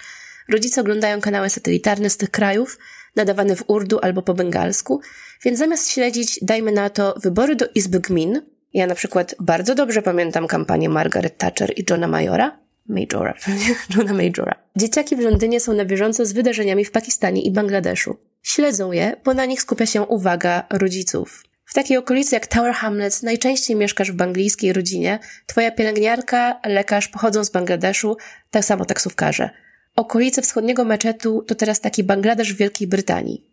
Rodzice 0.50 0.82
oglądają 0.82 1.22
kanały 1.22 1.50
satelitarne 1.50 2.10
z 2.10 2.18
tych 2.18 2.32
krajów, 2.32 2.78
nadawane 3.18 3.56
w 3.56 3.64
urdu 3.68 4.00
albo 4.00 4.22
po 4.22 4.34
bengalsku, 4.34 5.02
więc 5.46 5.60
zamiast 5.60 5.92
śledzić, 5.92 6.40
dajmy 6.42 6.72
na 6.72 6.90
to, 6.90 7.16
wybory 7.24 7.56
do 7.56 7.66
Izby 7.76 8.00
Gmin, 8.00 8.42
ja 8.74 8.88
na 8.88 8.96
przykład 8.96 9.36
bardzo 9.40 9.76
dobrze 9.76 10.02
pamiętam 10.02 10.48
kampanię 10.48 10.90
Margaret 10.90 11.38
Thatcher 11.38 11.74
i 11.76 11.86
Johna 11.90 12.08
Majora, 12.08 12.60
Majora, 12.86 13.34
Johna 13.96 14.14
Majora. 14.14 14.56
Dzieciaki 14.76 15.16
w 15.16 15.20
Londynie 15.20 15.60
są 15.60 15.74
na 15.74 15.86
bieżąco 15.86 16.26
z 16.26 16.34
wydarzeniami 16.34 16.86
w 16.86 16.92
Pakistanie 16.92 17.42
i 17.42 17.52
Bangladeszu. 17.52 18.18
Śledzą 18.44 18.92
je, 18.92 19.16
bo 19.26 19.34
na 19.34 19.46
nich 19.46 19.62
skupia 19.62 19.86
się 19.86 20.02
uwaga 20.02 20.64
rodziców. 20.70 21.44
W 21.66 21.74
takiej 21.74 21.98
okolicy 21.98 22.36
jak 22.36 22.48
Tower 22.48 22.74
Hamlets 22.74 23.24
najczęściej 23.24 23.76
mieszkasz 23.76 24.12
w 24.12 24.16
banglijskiej 24.16 24.74
rodzinie, 24.74 25.20
twoja 25.46 25.72
pielęgniarka, 25.72 26.60
lekarz 26.66 27.08
pochodzą 27.08 27.44
z 27.44 27.50
Bangladeszu, 27.50 28.18
tak 28.52 28.66
samo 28.66 28.86
taksówkarze. 28.86 29.50
Okolice 29.98 30.42
wschodniego 30.42 30.86
meczetu 30.86 31.44
to 31.48 31.56
teraz 31.56 31.82
taki 31.82 32.04
Bangladesz 32.04 32.54
w 32.54 32.58
Wielkiej 32.58 32.88
Brytanii. 32.88 33.44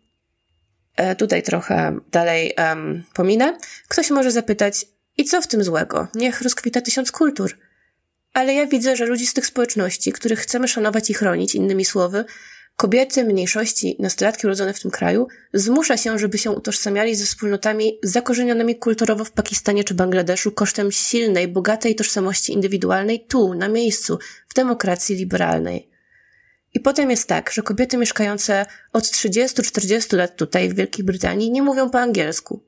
E, 0.95 1.15
tutaj 1.15 1.43
trochę 1.43 1.99
dalej 2.11 2.53
um, 2.57 3.03
pominę. 3.13 3.57
Ktoś 3.87 4.09
może 4.09 4.31
zapytać, 4.31 4.85
i 5.17 5.23
co 5.23 5.41
w 5.41 5.47
tym 5.47 5.63
złego? 5.63 6.07
Niech 6.15 6.41
rozkwita 6.41 6.81
tysiąc 6.81 7.11
kultur. 7.11 7.57
Ale 8.33 8.53
ja 8.53 8.65
widzę, 8.65 8.95
że 8.95 9.05
ludzi 9.05 9.27
z 9.27 9.33
tych 9.33 9.45
społeczności, 9.45 10.11
których 10.11 10.39
chcemy 10.39 10.67
szanować 10.67 11.09
i 11.09 11.13
chronić, 11.13 11.55
innymi 11.55 11.85
słowy, 11.85 12.25
Kobiety, 12.77 13.23
mniejszości, 13.23 13.95
nastolatki 13.99 14.47
urodzone 14.47 14.73
w 14.73 14.79
tym 14.79 14.91
kraju 14.91 15.27
zmusza 15.53 15.97
się, 15.97 16.19
żeby 16.19 16.37
się 16.37 16.51
utożsamiali 16.51 17.15
ze 17.15 17.25
wspólnotami 17.25 17.99
zakorzenionymi 18.03 18.75
kulturowo 18.75 19.25
w 19.25 19.31
Pakistanie 19.31 19.83
czy 19.83 19.93
Bangladeszu 19.93 20.51
kosztem 20.51 20.91
silnej, 20.91 21.47
bogatej 21.47 21.95
tożsamości 21.95 22.53
indywidualnej 22.53 23.25
tu, 23.27 23.53
na 23.53 23.67
miejscu, 23.67 24.19
w 24.47 24.53
demokracji 24.53 25.15
liberalnej. 25.15 25.94
I 26.75 26.79
potem 26.79 27.09
jest 27.09 27.27
tak, 27.27 27.51
że 27.51 27.61
kobiety 27.61 27.97
mieszkające 27.97 28.65
od 28.93 29.03
30-40 29.03 30.17
lat 30.17 30.35
tutaj 30.35 30.69
w 30.69 30.75
Wielkiej 30.75 31.05
Brytanii 31.05 31.51
nie 31.51 31.61
mówią 31.61 31.89
po 31.89 31.99
angielsku. 31.99 32.63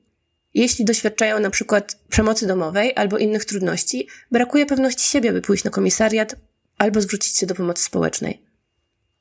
Jeśli 0.54 0.84
doświadczają 0.84 1.40
na 1.40 1.50
przykład 1.50 1.98
przemocy 2.08 2.46
domowej 2.46 2.92
albo 2.96 3.18
innych 3.18 3.44
trudności, 3.44 4.08
brakuje 4.30 4.66
pewności 4.66 5.08
siebie, 5.08 5.32
by 5.32 5.42
pójść 5.42 5.64
na 5.64 5.70
komisariat 5.70 6.36
albo 6.78 7.00
zwrócić 7.00 7.36
się 7.36 7.46
do 7.46 7.54
pomocy 7.54 7.84
społecznej 7.84 8.48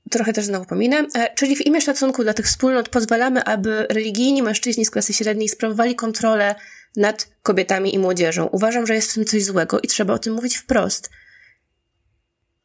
trochę 0.10 0.34
też 0.34 0.46
znowu 0.46 0.66
pominę, 0.66 1.06
e, 1.16 1.34
czyli 1.36 1.56
w 1.56 1.66
imię 1.66 1.82
szacunku 1.82 2.24
dla 2.24 2.34
tych 2.34 2.46
wspólnot 2.46 2.90
pozwalamy, 2.90 3.44
aby 3.44 3.88
religijni 3.90 4.44
mężczyźni 4.44 4.86
z 4.86 4.92
klasy 4.92 5.14
średniej 5.14 5.50
sprawowali 5.50 5.96
kontrolę 5.96 6.56
nad 6.96 7.28
kobietami 7.44 7.96
i 7.96 8.00
młodzieżą. 8.00 8.46
Uważam, 8.46 8.88
że 8.88 8.96
jest 8.96 9.12
w 9.12 9.14
tym 9.14 9.26
coś 9.26 9.44
złego 9.44 9.80
i 9.80 9.88
trzeba 9.88 10.14
o 10.14 10.20
tym 10.20 10.34
mówić 10.34 10.58
wprost. 10.58 11.10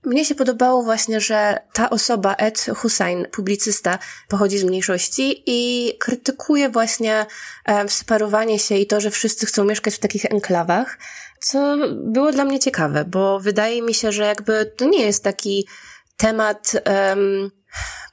Mnie 0.04 0.24
się 0.24 0.34
podobało 0.34 0.82
właśnie, 0.82 1.20
że 1.20 1.58
ta 1.72 1.90
osoba, 1.90 2.34
Ed 2.34 2.66
Hussein, 2.76 3.26
publicysta, 3.32 3.98
pochodzi 4.28 4.58
z 4.58 4.64
mniejszości 4.64 5.42
i 5.46 5.92
krytykuje 5.98 6.68
właśnie 6.68 7.26
e, 7.64 7.88
sparowanie 7.88 8.58
się 8.58 8.76
i 8.76 8.86
to, 8.86 9.00
że 9.00 9.10
wszyscy 9.10 9.46
chcą 9.46 9.64
mieszkać 9.64 9.94
w 9.94 9.98
takich 9.98 10.24
enklawach, 10.24 10.98
co 11.40 11.76
było 11.94 12.32
dla 12.32 12.44
mnie 12.44 12.58
ciekawe, 12.58 13.04
bo 13.04 13.40
wydaje 13.40 13.82
mi 13.82 13.94
się, 13.94 14.12
że 14.12 14.24
jakby 14.24 14.72
to 14.76 14.84
nie 14.84 15.04
jest 15.06 15.24
taki 15.24 15.68
temat 16.16 16.72
um, 16.86 17.50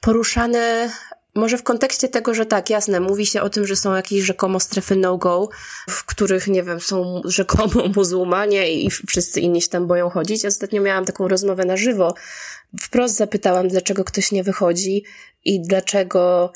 poruszany 0.00 0.90
może 1.34 1.58
w 1.58 1.62
kontekście 1.62 2.08
tego, 2.08 2.34
że 2.34 2.46
tak, 2.46 2.70
jasne, 2.70 3.00
mówi 3.00 3.26
się 3.26 3.42
o 3.42 3.50
tym, 3.50 3.66
że 3.66 3.76
są 3.76 3.94
jakieś 3.94 4.22
rzekomo 4.22 4.60
strefy 4.60 4.96
no-go, 4.96 5.48
w 5.88 6.04
których, 6.04 6.48
nie 6.48 6.62
wiem, 6.62 6.80
są 6.80 7.22
rzekomo 7.24 7.88
muzułmanie 7.96 8.72
i 8.72 8.90
wszyscy 8.90 9.40
inni 9.40 9.62
się 9.62 9.68
tam 9.68 9.86
boją 9.86 10.10
chodzić. 10.10 10.44
Ostatnio 10.44 10.82
miałam 10.82 11.04
taką 11.04 11.28
rozmowę 11.28 11.64
na 11.64 11.76
żywo. 11.76 12.14
Wprost 12.80 13.16
zapytałam, 13.16 13.68
dlaczego 13.68 14.04
ktoś 14.04 14.32
nie 14.32 14.42
wychodzi 14.42 15.04
i 15.44 15.62
dlaczego 15.62 16.52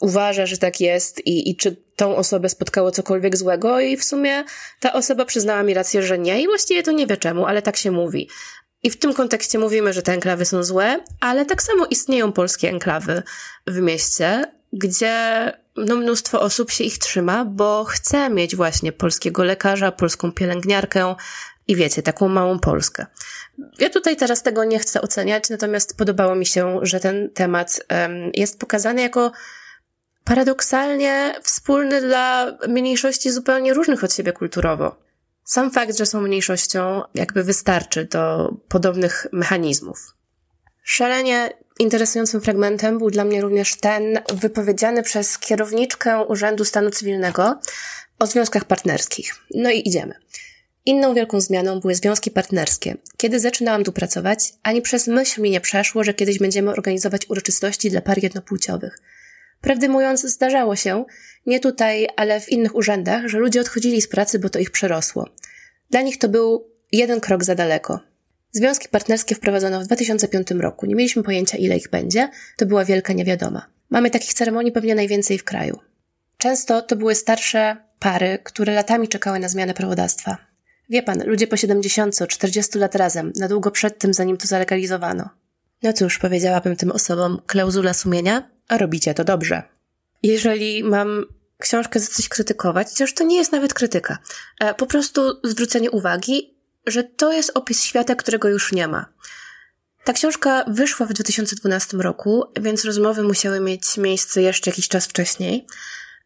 uważa, 0.00 0.46
że 0.46 0.58
tak 0.58 0.80
jest 0.80 1.26
i, 1.26 1.50
i 1.50 1.56
czy 1.56 1.76
tą 1.96 2.16
osobę 2.16 2.48
spotkało 2.48 2.90
cokolwiek 2.90 3.36
złego 3.36 3.80
i 3.80 3.96
w 3.96 4.04
sumie 4.04 4.44
ta 4.80 4.92
osoba 4.92 5.24
przyznała 5.24 5.62
mi 5.62 5.74
rację, 5.74 6.02
że 6.02 6.18
nie 6.18 6.42
i 6.42 6.46
właściwie 6.46 6.82
to 6.82 6.92
nie 6.92 7.06
wie 7.06 7.16
czemu, 7.16 7.46
ale 7.46 7.62
tak 7.62 7.76
się 7.76 7.90
mówi. 7.90 8.28
I 8.82 8.90
w 8.90 8.98
tym 8.98 9.14
kontekście 9.14 9.58
mówimy, 9.58 9.92
że 9.92 10.02
te 10.02 10.12
enklawy 10.12 10.44
są 10.44 10.62
złe, 10.62 11.00
ale 11.20 11.44
tak 11.44 11.62
samo 11.62 11.86
istnieją 11.86 12.32
polskie 12.32 12.68
enklawy 12.68 13.22
w 13.66 13.80
mieście, 13.80 14.52
gdzie 14.72 15.52
no, 15.76 15.96
mnóstwo 15.96 16.40
osób 16.40 16.70
się 16.70 16.84
ich 16.84 16.98
trzyma, 16.98 17.44
bo 17.44 17.84
chce 17.84 18.30
mieć 18.30 18.56
właśnie 18.56 18.92
polskiego 18.92 19.44
lekarza, 19.44 19.92
polską 19.92 20.32
pielęgniarkę 20.32 21.14
i 21.68 21.76
wiecie, 21.76 22.02
taką 22.02 22.28
małą 22.28 22.58
Polskę. 22.58 23.06
Ja 23.78 23.90
tutaj 23.90 24.16
teraz 24.16 24.42
tego 24.42 24.64
nie 24.64 24.78
chcę 24.78 25.00
oceniać, 25.00 25.50
natomiast 25.50 25.96
podobało 25.96 26.34
mi 26.34 26.46
się, 26.46 26.78
że 26.82 27.00
ten 27.00 27.30
temat 27.30 27.80
um, 27.90 28.30
jest 28.34 28.58
pokazany 28.58 29.02
jako 29.02 29.32
paradoksalnie 30.24 31.34
wspólny 31.42 32.00
dla 32.00 32.56
mniejszości 32.68 33.30
zupełnie 33.30 33.74
różnych 33.74 34.04
od 34.04 34.14
siebie 34.14 34.32
kulturowo. 34.32 35.07
Sam 35.48 35.70
fakt, 35.70 35.98
że 35.98 36.06
są 36.06 36.20
mniejszością, 36.20 37.02
jakby 37.14 37.44
wystarczy 37.44 38.04
do 38.04 38.54
podobnych 38.68 39.26
mechanizmów. 39.32 40.14
Szalenie 40.82 41.50
interesującym 41.78 42.40
fragmentem 42.40 42.98
był 42.98 43.10
dla 43.10 43.24
mnie 43.24 43.40
również 43.40 43.76
ten 43.80 44.18
wypowiedziany 44.34 45.02
przez 45.02 45.38
kierowniczkę 45.38 46.24
Urzędu 46.24 46.64
Stanu 46.64 46.90
Cywilnego 46.90 47.60
o 48.18 48.26
związkach 48.26 48.64
partnerskich. 48.64 49.34
No 49.54 49.70
i 49.70 49.88
idziemy. 49.88 50.14
Inną 50.86 51.14
wielką 51.14 51.40
zmianą 51.40 51.80
były 51.80 51.94
związki 51.94 52.30
partnerskie. 52.30 52.96
Kiedy 53.16 53.40
zaczynałam 53.40 53.84
tu 53.84 53.92
pracować, 53.92 54.52
ani 54.62 54.82
przez 54.82 55.06
myśl 55.06 55.42
mi 55.42 55.50
nie 55.50 55.60
przeszło, 55.60 56.04
że 56.04 56.14
kiedyś 56.14 56.38
będziemy 56.38 56.70
organizować 56.70 57.30
uroczystości 57.30 57.90
dla 57.90 58.00
par 58.00 58.22
jednopłciowych. 58.22 58.98
Prawdę 59.60 59.88
mówiąc, 59.88 60.22
zdarzało 60.22 60.76
się, 60.76 61.04
nie 61.46 61.60
tutaj, 61.60 62.08
ale 62.16 62.40
w 62.40 62.48
innych 62.48 62.74
urzędach, 62.74 63.26
że 63.26 63.38
ludzie 63.38 63.60
odchodzili 63.60 64.02
z 64.02 64.08
pracy, 64.08 64.38
bo 64.38 64.48
to 64.48 64.58
ich 64.58 64.70
przerosło. 64.70 65.28
Dla 65.90 66.02
nich 66.02 66.18
to 66.18 66.28
był 66.28 66.70
jeden 66.92 67.20
krok 67.20 67.44
za 67.44 67.54
daleko. 67.54 68.00
Związki 68.52 68.88
partnerskie 68.88 69.34
wprowadzono 69.34 69.80
w 69.80 69.84
2005 69.84 70.50
roku. 70.50 70.86
Nie 70.86 70.94
mieliśmy 70.94 71.22
pojęcia, 71.22 71.58
ile 71.58 71.76
ich 71.76 71.90
będzie. 71.90 72.30
To 72.56 72.66
była 72.66 72.84
wielka 72.84 73.12
niewiadoma. 73.12 73.66
Mamy 73.90 74.10
takich 74.10 74.34
ceremonii 74.34 74.72
pewnie 74.72 74.94
najwięcej 74.94 75.38
w 75.38 75.44
kraju. 75.44 75.78
Często 76.38 76.82
to 76.82 76.96
były 76.96 77.14
starsze 77.14 77.76
pary, 77.98 78.38
które 78.44 78.74
latami 78.74 79.08
czekały 79.08 79.38
na 79.38 79.48
zmianę 79.48 79.74
prawodawstwa. 79.74 80.38
Wie 80.90 81.02
pan, 81.02 81.22
ludzie 81.26 81.46
po 81.46 81.56
70, 81.56 82.28
40 82.28 82.78
lat 82.78 82.94
razem, 82.94 83.32
na 83.36 83.48
długo 83.48 83.70
przed 83.70 83.98
tym, 83.98 84.14
zanim 84.14 84.36
to 84.36 84.46
zalegalizowano. 84.46 85.28
No 85.82 85.92
cóż, 85.92 86.18
powiedziałabym 86.18 86.76
tym 86.76 86.92
osobom, 86.92 87.40
klauzula 87.46 87.94
sumienia, 87.94 88.50
a 88.68 88.78
robicie 88.78 89.14
to 89.14 89.24
dobrze. 89.24 89.62
Jeżeli 90.22 90.84
mam 90.84 91.24
książkę 91.58 92.00
za 92.00 92.06
coś 92.06 92.28
krytykować, 92.28 92.88
chociaż 92.88 93.14
to 93.14 93.24
nie 93.24 93.36
jest 93.36 93.52
nawet 93.52 93.74
krytyka, 93.74 94.18
e, 94.60 94.74
po 94.74 94.86
prostu 94.86 95.40
zwrócenie 95.44 95.90
uwagi, 95.90 96.54
że 96.86 97.04
to 97.04 97.32
jest 97.32 97.50
opis 97.54 97.82
świata, 97.82 98.14
którego 98.14 98.48
już 98.48 98.72
nie 98.72 98.88
ma. 98.88 99.06
Ta 100.04 100.12
książka 100.12 100.64
wyszła 100.68 101.06
w 101.06 101.12
2012 101.12 101.96
roku, 101.96 102.44
więc 102.60 102.84
rozmowy 102.84 103.22
musiały 103.22 103.60
mieć 103.60 103.96
miejsce 103.96 104.42
jeszcze 104.42 104.70
jakiś 104.70 104.88
czas 104.88 105.06
wcześniej. 105.06 105.66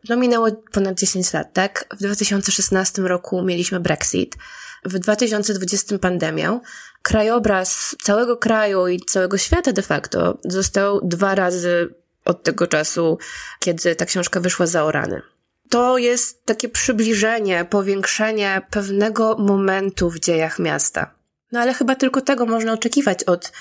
No 0.08 0.16
minęło 0.16 0.48
ponad 0.72 0.98
10 0.98 1.32
lat, 1.32 1.52
tak? 1.52 1.84
W 1.90 1.98
2016 1.98 3.02
roku 3.02 3.42
mieliśmy 3.42 3.80
Brexit, 3.80 4.36
w 4.84 4.98
2020 4.98 5.98
pandemię. 5.98 6.60
Krajobraz 7.02 7.96
całego 8.02 8.36
kraju 8.36 8.88
i 8.88 9.00
całego 9.00 9.38
świata 9.38 9.72
de 9.72 9.82
facto 9.82 10.38
został 10.44 11.00
dwa 11.08 11.34
razy 11.34 11.94
od 12.24 12.42
tego 12.42 12.66
czasu, 12.66 13.18
kiedy 13.58 13.96
ta 13.96 14.06
książka 14.06 14.40
wyszła 14.40 14.66
zaorany. 14.66 15.22
To 15.70 15.98
jest 15.98 16.44
takie 16.44 16.68
przybliżenie, 16.68 17.64
powiększenie 17.64 18.62
pewnego 18.70 19.36
momentu 19.38 20.10
w 20.10 20.18
dziejach 20.18 20.58
miasta. 20.58 21.14
No 21.52 21.60
ale 21.60 21.74
chyba 21.74 21.94
tylko 21.94 22.20
tego 22.20 22.46
można 22.46 22.72
oczekiwać 22.72 23.24
od 23.24 23.52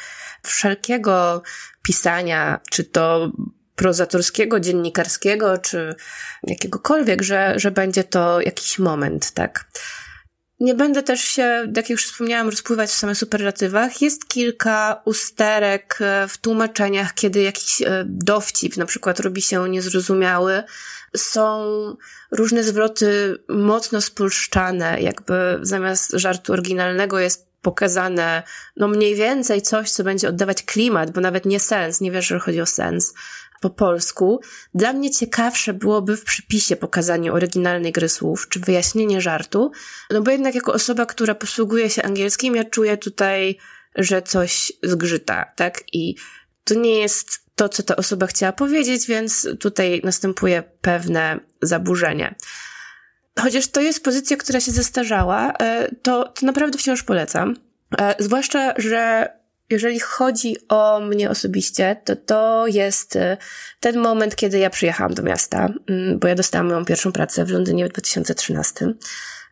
wszelkiego 0.43 1.41
pisania, 1.83 2.59
czy 2.69 2.83
to 2.83 3.31
prozatorskiego, 3.75 4.59
dziennikarskiego, 4.59 5.57
czy 5.57 5.95
jakiegokolwiek, 6.43 7.21
że, 7.21 7.53
że 7.55 7.71
będzie 7.71 8.03
to 8.03 8.41
jakiś 8.41 8.79
moment, 8.79 9.31
tak. 9.31 9.65
Nie 10.61 10.75
będę 10.75 11.03
też 11.03 11.21
się, 11.21 11.71
jak 11.75 11.89
już 11.89 12.05
wspomniałam, 12.05 12.49
rozpływać 12.49 12.89
w 12.89 12.93
samych 12.93 13.17
superlatywach. 13.17 14.01
Jest 14.01 14.27
kilka 14.27 15.01
usterek 15.05 15.97
e, 16.01 16.27
w 16.27 16.37
tłumaczeniach, 16.37 17.13
kiedy 17.13 17.41
jakiś 17.41 17.81
e, 17.81 18.03
dowcip 18.05 18.77
na 18.77 18.85
przykład 18.85 19.19
robi 19.19 19.41
się 19.41 19.69
niezrozumiały. 19.69 20.63
Są 21.17 21.65
różne 22.31 22.63
zwroty 22.63 23.37
mocno 23.49 24.01
spolszczane, 24.01 25.01
jakby 25.01 25.59
zamiast 25.61 26.11
żartu 26.11 26.53
oryginalnego 26.53 27.19
jest 27.19 27.51
pokazane, 27.61 28.43
no 28.77 28.87
mniej 28.87 29.15
więcej 29.15 29.61
coś, 29.61 29.91
co 29.91 30.03
będzie 30.03 30.29
oddawać 30.29 30.63
klimat, 30.63 31.11
bo 31.11 31.21
nawet 31.21 31.45
nie 31.45 31.59
sens, 31.59 32.01
nie 32.01 32.11
wiesz, 32.11 32.27
że 32.27 32.39
chodzi 32.39 32.61
o 32.61 32.65
sens, 32.65 33.13
po 33.61 33.69
polsku, 33.69 34.41
dla 34.73 34.93
mnie 34.93 35.11
ciekawsze 35.11 35.73
byłoby 35.73 36.17
w 36.17 36.23
przypisie 36.23 36.75
pokazanie 36.75 37.33
oryginalnej 37.33 37.91
gry 37.91 38.09
słów, 38.09 38.49
czy 38.49 38.59
wyjaśnienie 38.59 39.21
żartu, 39.21 39.71
no 40.09 40.21
bo 40.21 40.31
jednak 40.31 40.55
jako 40.55 40.73
osoba, 40.73 41.05
która 41.05 41.35
posługuje 41.35 41.89
się 41.89 42.03
angielskim, 42.03 42.55
ja 42.55 42.63
czuję 42.63 42.97
tutaj, 42.97 43.57
że 43.95 44.21
coś 44.21 44.71
zgrzyta, 44.83 45.45
tak? 45.55 45.83
I 45.93 46.15
to 46.63 46.73
nie 46.73 46.99
jest 46.99 47.41
to, 47.55 47.69
co 47.69 47.83
ta 47.83 47.95
osoba 47.95 48.27
chciała 48.27 48.51
powiedzieć, 48.51 49.07
więc 49.07 49.47
tutaj 49.59 50.01
następuje 50.03 50.63
pewne 50.81 51.39
zaburzenie. 51.61 52.35
Chociaż 53.39 53.67
to 53.67 53.81
jest 53.81 54.03
pozycja, 54.03 54.37
która 54.37 54.59
się 54.59 54.71
zestarzała, 54.71 55.53
e, 55.53 55.95
to, 55.95 56.23
to 56.23 56.45
naprawdę 56.45 56.77
wciąż 56.77 57.03
polecam. 57.03 57.55
E, 57.97 58.15
zwłaszcza, 58.19 58.73
że 58.77 59.27
jeżeli 59.71 59.99
chodzi 59.99 60.55
o 60.69 60.99
mnie 60.99 61.29
osobiście, 61.29 62.01
to 62.05 62.15
to 62.15 62.67
jest 62.67 63.15
e, 63.15 63.37
ten 63.79 63.99
moment, 63.99 64.35
kiedy 64.35 64.59
ja 64.59 64.69
przyjechałam 64.69 65.13
do 65.13 65.23
miasta, 65.23 65.69
mm, 65.89 66.19
bo 66.19 66.27
ja 66.27 66.35
dostałam 66.35 66.67
moją 66.67 66.85
pierwszą 66.85 67.11
pracę 67.11 67.45
w 67.45 67.51
Londynie 67.51 67.85
w 67.85 67.89
2013. 67.89 68.93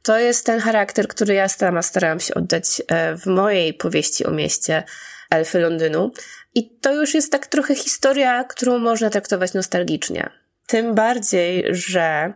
To 0.03 0.19
jest 0.19 0.45
ten 0.45 0.59
charakter, 0.59 1.07
który 1.07 1.33
ja 1.33 1.47
sama 1.47 1.81
starałam 1.81 2.19
się 2.19 2.33
oddać 2.33 2.81
e, 2.87 3.17
w 3.17 3.25
mojej 3.25 3.73
powieści 3.73 4.25
o 4.25 4.31
mieście 4.31 4.83
Elfy 5.29 5.59
Londynu. 5.59 6.11
I 6.55 6.79
to 6.79 6.93
już 6.93 7.13
jest 7.13 7.31
tak 7.31 7.47
trochę 7.47 7.75
historia, 7.75 8.43
którą 8.43 8.79
można 8.79 9.09
traktować 9.09 9.53
nostalgicznie. 9.53 10.29
Tym 10.67 10.95
bardziej, 10.95 11.65
że 11.69 12.33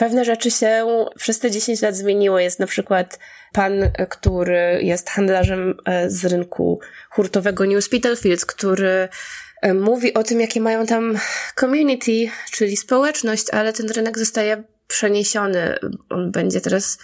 Pewne 0.00 0.24
rzeczy 0.24 0.50
się 0.50 0.86
przez 1.16 1.38
te 1.38 1.50
10 1.50 1.82
lat 1.82 1.96
zmieniło. 1.96 2.38
Jest 2.38 2.58
na 2.58 2.66
przykład 2.66 3.18
pan, 3.52 3.72
który 4.08 4.78
jest 4.82 5.10
handlarzem 5.10 5.74
e, 5.84 6.10
z 6.10 6.24
rynku 6.24 6.80
hurtowego 7.10 7.66
New 7.66 7.84
Spitalfields, 7.84 8.46
który 8.46 9.08
e, 9.62 9.74
mówi 9.74 10.14
o 10.14 10.22
tym, 10.22 10.40
jakie 10.40 10.60
mają 10.60 10.86
tam 10.86 11.18
community, 11.60 12.30
czyli 12.52 12.76
społeczność, 12.76 13.46
ale 13.52 13.72
ten 13.72 13.90
rynek 13.90 14.18
zostaje 14.18 14.64
przeniesiony. 14.86 15.78
On 16.10 16.30
będzie 16.32 16.60
teraz 16.60 16.98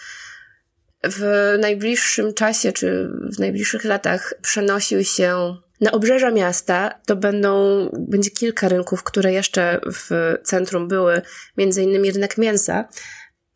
w 1.05 1.55
najbliższym 1.61 2.35
czasie, 2.35 2.73
czy 2.73 3.11
w 3.37 3.39
najbliższych 3.39 3.85
latach 3.85 4.35
przenosił 4.43 5.05
się 5.05 5.57
na 5.81 5.93
obrzeża 5.93 6.31
miasta 6.31 7.01
to 7.07 7.17
będą, 7.17 7.53
będzie 7.93 8.31
kilka 8.31 8.69
rynków, 8.69 9.03
które 9.03 9.33
jeszcze 9.33 9.81
w 9.93 10.35
centrum 10.45 10.89
były, 10.89 11.23
między 11.57 11.83
innymi 11.83 12.13
rynek 12.13 12.39
mięsa. 12.39 12.89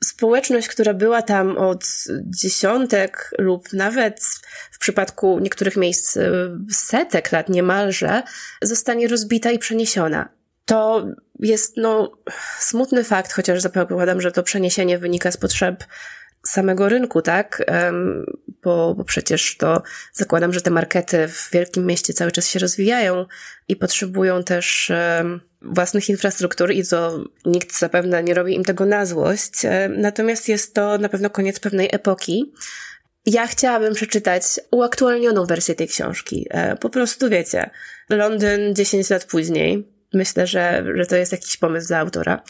Społeczność, 0.05 0.69
która 0.69 0.95
była 0.95 1.23
tam 1.23 1.59
od 1.59 1.85
dziesiątek 2.25 3.31
lub 3.39 3.73
nawet 3.73 4.21
w 4.71 4.79
przypadku 4.79 5.39
niektórych 5.39 5.77
miejsc 5.77 6.19
setek 6.73 7.33
lat 7.33 7.49
niemalże, 7.49 8.23
zostanie 8.63 9.09
rozbita 9.09 9.51
i 9.51 9.59
przeniesiona. 9.59 10.29
To 10.65 11.07
jest 11.39 11.77
no, 11.77 12.13
smutny 12.59 13.05
fakt, 13.05 13.33
chociaż 13.33 13.61
zakładam, 13.61 14.21
że 14.21 14.33
to 14.33 14.43
przeniesienie 14.43 14.99
wynika 14.99 15.31
z 15.31 15.37
potrzeb 15.37 15.85
samego 16.47 16.89
rynku, 16.89 17.23
tak? 17.23 17.65
Bo, 18.63 18.95
bo 18.95 19.05
przecież 19.05 19.57
to 19.57 19.83
zakładam, 20.13 20.53
że 20.53 20.61
te 20.61 20.71
markety 20.71 21.29
w 21.29 21.51
wielkim 21.53 21.87
mieście 21.87 22.13
cały 22.13 22.33
czas 22.33 22.49
się 22.49 22.59
rozwijają 22.59 23.27
i 23.69 23.77
potrzebują 23.77 24.45
też 24.45 24.93
własnych 25.63 26.09
infrastruktur 26.09 26.71
i 26.73 26.87
to 26.87 27.25
nikt 27.45 27.79
zapewne 27.79 28.23
nie 28.23 28.35
robi 28.35 28.55
im 28.55 28.65
tego 28.65 28.87
na 28.87 29.07
złość. 29.07 29.53
Natomiast 29.97 30.49
jest 30.49 30.75
to 30.75 30.99
na 30.99 31.09
pewno 31.09 31.31
koniec 31.31 31.61
pewnej 31.61 31.89
epoki. 31.93 32.53
Ja 33.27 33.47
chciałabym 33.47 33.95
przeczytać 33.95 34.43
uaktualnioną 34.71 35.47
wersję 35.47 35.75
tej 35.75 35.89
książki. 35.89 36.47
E, 36.51 36.77
po 36.77 36.91
prostu 36.91 37.29
wiecie, 37.29 37.71
Londyn 38.09 38.75
10 38.75 39.11
lat 39.11 39.25
później, 39.25 39.89
Myślę, 40.15 40.47
że, 40.47 40.85
że 40.95 41.07
to 41.07 41.17
jest 41.17 41.33
jakiś 41.33 41.57
pomysł 41.57 41.89
dla 41.89 41.99
autora. 41.99 42.43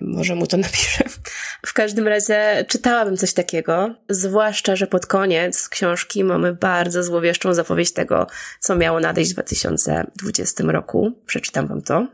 Może 0.00 0.34
mu 0.34 0.46
to 0.46 0.56
napiszę. 0.66 1.04
W 1.66 1.72
każdym 1.72 2.08
razie 2.08 2.64
czytałabym 2.68 3.16
coś 3.16 3.32
takiego, 3.32 3.94
zwłaszcza, 4.08 4.76
że 4.76 4.86
pod 4.86 5.06
koniec 5.06 5.68
książki 5.68 6.24
mamy 6.24 6.54
bardzo 6.54 7.02
złowieszczą 7.02 7.54
zapowiedź 7.54 7.92
tego, 7.92 8.26
co 8.60 8.76
miało 8.76 9.00
nadejść 9.00 9.30
w 9.30 9.34
2020 9.34 10.64
roku. 10.66 11.22
Przeczytam 11.26 11.66
wam 11.66 11.82
to. 11.82 12.06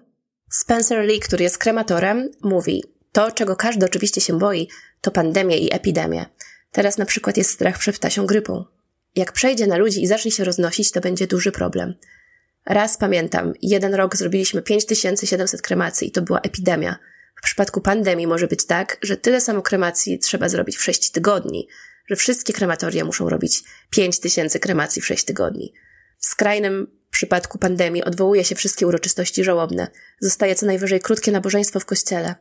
Spencer 0.50 1.04
Lee, 1.04 1.20
który 1.20 1.42
jest 1.44 1.58
krematorem, 1.58 2.30
mówi: 2.42 2.84
To, 3.12 3.32
czego 3.32 3.56
każdy 3.56 3.86
oczywiście 3.86 4.20
się 4.20 4.38
boi, 4.38 4.68
to 5.00 5.10
pandemie 5.10 5.58
i 5.58 5.74
epidemie. 5.74 6.26
Teraz 6.72 6.98
na 6.98 7.04
przykład 7.04 7.36
jest 7.36 7.50
strach 7.50 7.78
przed 7.78 7.96
ptasią 7.96 8.26
grypą. 8.26 8.64
Jak 9.16 9.32
przejdzie 9.32 9.66
na 9.66 9.76
ludzi 9.76 10.02
i 10.02 10.06
zacznie 10.06 10.30
się 10.30 10.44
roznosić, 10.44 10.90
to 10.90 11.00
będzie 11.00 11.26
duży 11.26 11.52
problem. 11.52 11.94
Raz 12.66 12.96
pamiętam, 12.96 13.53
jeden 13.62 13.94
rok 13.94 14.16
zrobiliśmy 14.16 14.62
5700 14.62 15.62
kremacji 15.62 16.09
i 16.09 16.11
to 16.11 16.23
była 16.23 16.40
epidemia. 16.40 16.96
W 17.40 17.42
przypadku 17.42 17.81
pandemii 17.81 18.27
może 18.27 18.46
być 18.46 18.66
tak, 18.66 18.99
że 19.03 19.16
tyle 19.16 19.40
samo 19.40 19.62
kremacji 19.62 20.18
trzeba 20.18 20.49
zrobić 20.49 20.77
w 20.77 20.83
6 20.83 21.11
tygodni, 21.11 21.68
że 22.07 22.16
wszystkie 22.16 22.53
krematoria 22.53 23.05
muszą 23.05 23.29
robić 23.29 23.62
5000 23.90 24.59
kremacji 24.59 25.03
w 25.03 25.07
6 25.07 25.25
tygodni. 25.25 25.73
W 26.18 26.27
skrajnym 26.27 26.87
przypadku 27.11 27.59
pandemii 27.59 28.05
odwołuje 28.05 28.44
się 28.44 28.55
wszystkie 28.55 28.87
uroczystości 28.87 29.44
żałobne. 29.44 29.88
Zostaje 30.20 30.55
co 30.55 30.66
najwyżej 30.66 31.01
krótkie 31.01 31.33
nabożeństwo 31.33 31.81
w 31.81 31.85
kościele. 31.85 32.35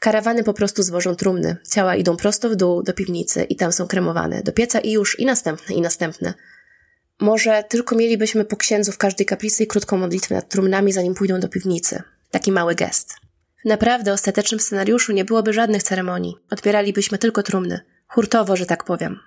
Karawany 0.00 0.44
po 0.44 0.54
prostu 0.54 0.82
zwożą 0.82 1.14
trumny. 1.14 1.56
Ciała 1.70 1.96
idą 1.96 2.16
prosto 2.16 2.50
w 2.50 2.56
dół 2.56 2.82
do 2.82 2.92
piwnicy 2.92 3.44
i 3.44 3.56
tam 3.56 3.72
są 3.72 3.86
kremowane. 3.86 4.42
Do 4.42 4.52
pieca 4.52 4.80
i 4.80 4.92
już, 4.92 5.18
i 5.18 5.26
następne, 5.26 5.74
i 5.74 5.80
następne. 5.80 6.34
Może 7.20 7.64
tylko 7.68 7.96
mielibyśmy 7.96 8.44
po 8.44 8.56
księdzu 8.56 8.92
w 8.92 8.98
każdej 8.98 9.26
kaplicy 9.26 9.62
i 9.64 9.66
krótką 9.66 9.96
modlitwę 9.96 10.34
nad 10.34 10.48
trumnami, 10.48 10.92
zanim 10.92 11.14
pójdą 11.14 11.40
do 11.40 11.48
piwnicy. 11.48 12.02
Taki 12.30 12.52
mały 12.52 12.74
gest. 12.74 13.16
Naprawdę 13.64 14.12
ostatecznym 14.12 14.60
scenariuszu 14.60 15.12
nie 15.12 15.24
byłoby 15.24 15.52
żadnych 15.52 15.82
ceremonii. 15.82 16.36
Odbieralibyśmy 16.50 17.18
tylko 17.18 17.42
trumny. 17.42 17.80
Hurtowo, 18.08 18.56
że 18.56 18.66
tak 18.66 18.84
powiem. 18.84 19.20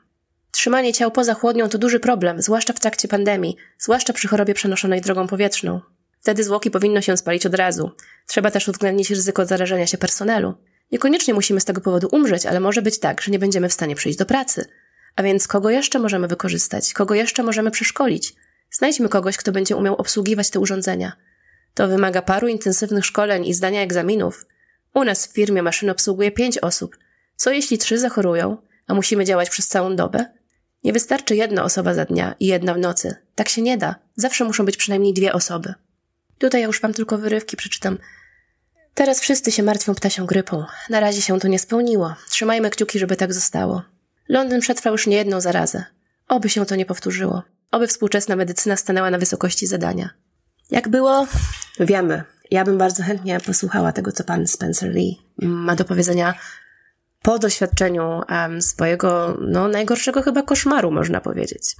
Trzymanie 0.51 0.93
ciał 0.93 1.11
poza 1.11 1.33
chłodnią 1.33 1.69
to 1.69 1.77
duży 1.77 1.99
problem, 1.99 2.41
zwłaszcza 2.41 2.73
w 2.73 2.79
trakcie 2.79 3.07
pandemii, 3.07 3.55
zwłaszcza 3.77 4.13
przy 4.13 4.27
chorobie 4.27 4.53
przenoszonej 4.53 5.01
drogą 5.01 5.27
powietrzną. 5.27 5.81
Wtedy 6.19 6.43
zwłoki 6.43 6.71
powinno 6.71 7.01
się 7.01 7.17
spalić 7.17 7.45
od 7.45 7.55
razu. 7.55 7.91
Trzeba 8.27 8.51
też 8.51 8.67
uwzględnić 8.67 9.09
ryzyko 9.09 9.45
zarażenia 9.45 9.87
się 9.87 9.97
personelu. 9.97 10.53
Niekoniecznie 10.91 11.33
musimy 11.33 11.59
z 11.59 11.65
tego 11.65 11.81
powodu 11.81 12.07
umrzeć, 12.11 12.45
ale 12.45 12.59
może 12.59 12.81
być 12.81 12.99
tak, 12.99 13.21
że 13.21 13.31
nie 13.31 13.39
będziemy 13.39 13.69
w 13.69 13.73
stanie 13.73 13.95
przyjść 13.95 14.19
do 14.19 14.25
pracy. 14.25 14.65
A 15.15 15.23
więc 15.23 15.47
kogo 15.47 15.69
jeszcze 15.69 15.99
możemy 15.99 16.27
wykorzystać? 16.27 16.93
Kogo 16.93 17.15
jeszcze 17.15 17.43
możemy 17.43 17.71
przeszkolić? 17.71 18.35
Znajdźmy 18.71 19.09
kogoś, 19.09 19.37
kto 19.37 19.51
będzie 19.51 19.75
umiał 19.75 19.95
obsługiwać 19.95 20.49
te 20.49 20.59
urządzenia. 20.59 21.11
To 21.73 21.87
wymaga 21.87 22.21
paru 22.21 22.47
intensywnych 22.47 23.05
szkoleń 23.05 23.45
i 23.45 23.53
zdania 23.53 23.81
egzaminów. 23.81 24.45
U 24.93 25.03
nas 25.03 25.27
w 25.27 25.33
firmie 25.33 25.63
maszyn 25.63 25.89
obsługuje 25.89 26.31
pięć 26.31 26.57
osób. 26.57 26.97
Co 27.35 27.51
jeśli 27.51 27.77
trzy 27.77 27.99
zachorują, 27.99 28.57
a 28.87 28.93
musimy 28.93 29.25
działać 29.25 29.49
przez 29.49 29.67
całą 29.67 29.95
dobę? 29.95 30.25
Nie 30.83 30.93
wystarczy 30.93 31.35
jedna 31.35 31.63
osoba 31.63 31.93
za 31.93 32.05
dnia 32.05 32.35
i 32.39 32.47
jedna 32.47 32.73
w 32.73 32.77
nocy. 32.77 33.15
Tak 33.35 33.49
się 33.49 33.61
nie 33.61 33.77
da. 33.77 33.95
Zawsze 34.15 34.45
muszą 34.45 34.65
być 34.65 34.77
przynajmniej 34.77 35.13
dwie 35.13 35.33
osoby. 35.33 35.73
Tutaj 36.37 36.61
ja 36.61 36.67
już 36.67 36.81
wam 36.81 36.93
tylko 36.93 37.17
wyrywki 37.17 37.57
przeczytam. 37.57 37.97
Teraz 38.93 39.19
wszyscy 39.19 39.51
się 39.51 39.63
martwią 39.63 39.95
ptasią 39.95 40.25
grypą. 40.25 40.65
Na 40.89 40.99
razie 40.99 41.21
się 41.21 41.39
to 41.39 41.47
nie 41.47 41.59
spełniło. 41.59 42.15
Trzymajmy 42.29 42.69
kciuki, 42.69 42.99
żeby 42.99 43.15
tak 43.15 43.33
zostało. 43.33 43.92
Londyn 44.29 44.59
przetrwał 44.59 44.93
już 44.93 45.07
niejedną 45.07 45.41
zarazę. 45.41 45.83
Oby 46.27 46.49
się 46.49 46.65
to 46.65 46.75
nie 46.75 46.85
powtórzyło. 46.85 47.43
Oby 47.71 47.87
współczesna 47.87 48.35
medycyna 48.35 48.75
stanęła 48.75 49.11
na 49.11 49.17
wysokości 49.17 49.67
zadania. 49.67 50.09
Jak 50.71 50.89
było? 50.89 51.27
Wiemy. 51.79 52.23
Ja 52.51 52.65
bym 52.65 52.77
bardzo 52.77 53.03
chętnie 53.03 53.39
posłuchała 53.39 53.91
tego, 53.91 54.11
co 54.11 54.23
pan 54.23 54.47
Spencer 54.47 54.89
Lee 54.89 55.21
ma 55.41 55.75
do 55.75 55.85
powiedzenia 55.85 56.33
po 57.21 57.39
doświadczeniu 57.39 58.21
um, 58.29 58.61
swojego, 58.61 59.37
no, 59.41 59.67
najgorszego 59.67 60.21
chyba 60.21 60.41
koszmaru, 60.41 60.91
można 60.91 61.21
powiedzieć. 61.21 61.75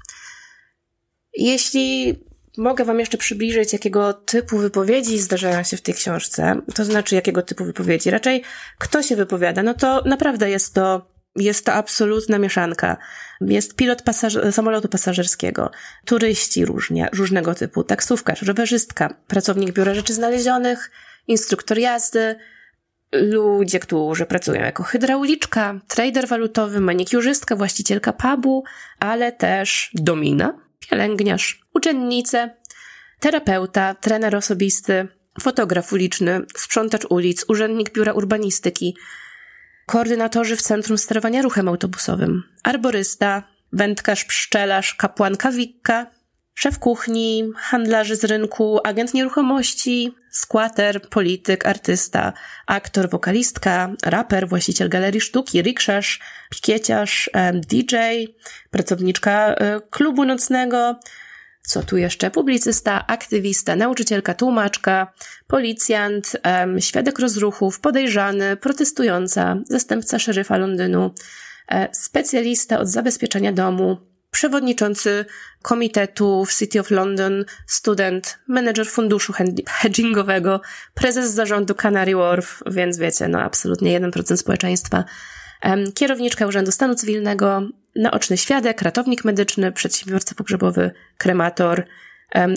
Jeśli 1.34 2.16
mogę 2.58 2.86
Wam 2.86 3.00
jeszcze 3.00 3.18
przybliżyć, 3.18 3.74
jakiego 3.74 4.14
typu 4.14 4.58
wypowiedzi 4.58 5.20
zdarzają 5.20 5.64
się 5.64 5.78
w 5.78 5.82
tej 5.82 5.94
książce, 5.94 6.62
to 6.76 6.86
znaczy 6.86 7.16
jakiego 7.16 7.42
typu 7.42 7.66
wypowiedzi. 7.66 8.10
Raczej 8.10 8.44
kto 8.80 9.04
się 9.04 9.16
wypowiada, 9.16 9.64
no 9.64 9.74
to 9.74 10.02
naprawdę 10.06 10.50
jest 10.50 10.74
to 10.74 11.13
jest 11.36 11.66
to 11.66 11.74
absolutna 11.74 12.38
mieszanka. 12.38 12.98
Jest 13.42 13.76
pilot 13.76 14.02
pasaż- 14.02 14.52
samolotu 14.52 14.90
pasażerskiego, 14.90 15.72
turyści 16.06 16.66
różnie, 16.66 17.10
różnego 17.14 17.56
typu, 17.56 17.84
taksówkarz, 17.84 18.42
rowerzystka, 18.42 19.14
pracownik 19.28 19.72
biura 19.74 19.94
rzeczy 19.94 20.14
znalezionych, 20.14 20.92
instruktor 21.28 21.78
jazdy, 21.78 22.36
ludzie, 23.14 23.80
którzy 23.80 24.26
pracują 24.26 24.62
jako 24.62 24.84
hydrauliczka, 24.84 25.80
trader 25.88 26.28
walutowy, 26.28 26.80
manikiurzystka, 26.80 27.56
właścicielka 27.56 28.14
pubu, 28.14 28.64
ale 29.00 29.32
też 29.32 29.92
domina, 29.94 30.60
pielęgniarz, 30.80 31.62
uczennice, 31.74 32.56
terapeuta, 33.20 33.96
trener 33.96 34.36
osobisty, 34.36 35.08
fotograf 35.42 35.94
uliczny, 35.94 36.42
sprzątacz 36.58 37.06
ulic, 37.10 37.46
urzędnik 37.48 37.94
biura 37.94 38.14
urbanistyki, 38.14 38.96
koordynatorzy 39.86 40.56
w 40.56 40.62
Centrum 40.62 40.98
Sterowania 40.98 41.42
Ruchem 41.42 41.68
Autobusowym, 41.68 42.44
arborysta, 42.64 43.44
wędkarz, 43.74 44.26
pszczelarz, 44.26 44.96
kapłanka 44.96 45.52
wikka, 45.52 46.08
szef 46.54 46.80
kuchni, 46.80 47.52
handlarzy 47.58 48.16
z 48.16 48.24
rynku, 48.24 48.80
agent 48.84 49.14
nieruchomości, 49.14 50.16
skwater, 50.32 51.02
polityk, 51.10 51.66
artysta, 51.66 52.34
aktor, 52.68 53.10
wokalistka, 53.10 53.90
raper, 54.04 54.48
właściciel 54.48 54.90
galerii 54.90 55.22
sztuki, 55.22 55.62
rikszarz, 55.62 56.20
pikieciarz, 56.50 57.30
DJ, 57.54 57.96
pracowniczka 58.72 59.54
e, 59.54 59.82
klubu 59.90 60.26
nocnego, 60.26 61.00
co 61.68 61.84
tu 61.84 61.98
jeszcze? 61.98 62.32
Publicysta, 62.32 63.08
aktywista, 63.08 63.76
nauczycielka, 63.76 64.34
tłumaczka, 64.34 65.14
policjant, 65.48 66.38
um, 66.46 66.82
świadek 66.82 67.20
rozruchów, 67.20 67.80
podejrzany, 67.80 68.58
protestująca, 68.58 69.58
zastępca 69.70 70.20
szeryfa 70.20 70.58
Londynu, 70.58 71.14
e, 71.68 71.90
specjalista 71.92 72.80
od 72.80 72.88
zabezpieczenia 72.88 73.52
domu, 73.52 73.98
przewodniczący 74.32 75.26
komitetu 75.62 76.46
w 76.46 76.54
City 76.54 76.80
of 76.80 76.92
London, 76.92 77.46
student, 77.68 78.40
menedżer 78.48 78.88
funduszu 78.88 79.34
hedgingowego, 79.70 80.62
prezes 80.94 81.32
zarządu 81.32 81.76
Canary 81.76 82.16
Wharf, 82.16 82.64
więc 82.66 82.98
wiecie, 82.98 83.28
no 83.28 83.42
absolutnie 83.42 84.00
1% 84.00 84.38
społeczeństwa, 84.38 85.04
kierowniczka 85.94 86.48
Urzędu 86.48 86.72
Stanu 86.72 86.96
Cywilnego, 86.96 87.62
naoczny 87.96 88.38
świadek, 88.38 88.82
ratownik 88.82 89.26
medyczny, 89.26 89.72
przedsiębiorca 89.72 90.36
pogrzebowy, 90.36 90.92
kremator, 91.18 91.86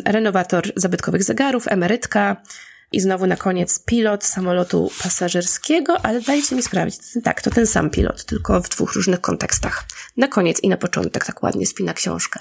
renowator 0.05 0.73
zabytkowych 0.77 1.25
zegarów, 1.25 1.69
emerytka, 1.69 2.37
i 2.93 3.01
znowu 3.01 3.27
na 3.27 3.37
koniec 3.37 3.85
pilot 3.85 4.25
samolotu 4.25 4.91
pasażerskiego, 5.03 5.97
ale 6.03 6.21
dajcie 6.21 6.57
mi 6.57 6.63
sprawdzić. 6.63 7.01
Tak, 7.25 7.43
to 7.43 7.51
ten 7.51 7.67
sam 7.67 7.91
pilot, 7.91 8.25
tylko 8.25 8.61
w 8.61 8.69
dwóch 8.69 8.93
różnych 8.93 9.21
kontekstach. 9.21 9.85
Na 10.17 10.29
koniec 10.29 10.61
i 10.61 10.69
na 10.69 10.77
początek 10.77 11.25
tak 11.25 11.43
ładnie 11.43 11.67
spina 11.67 11.95
książkę. 11.95 12.41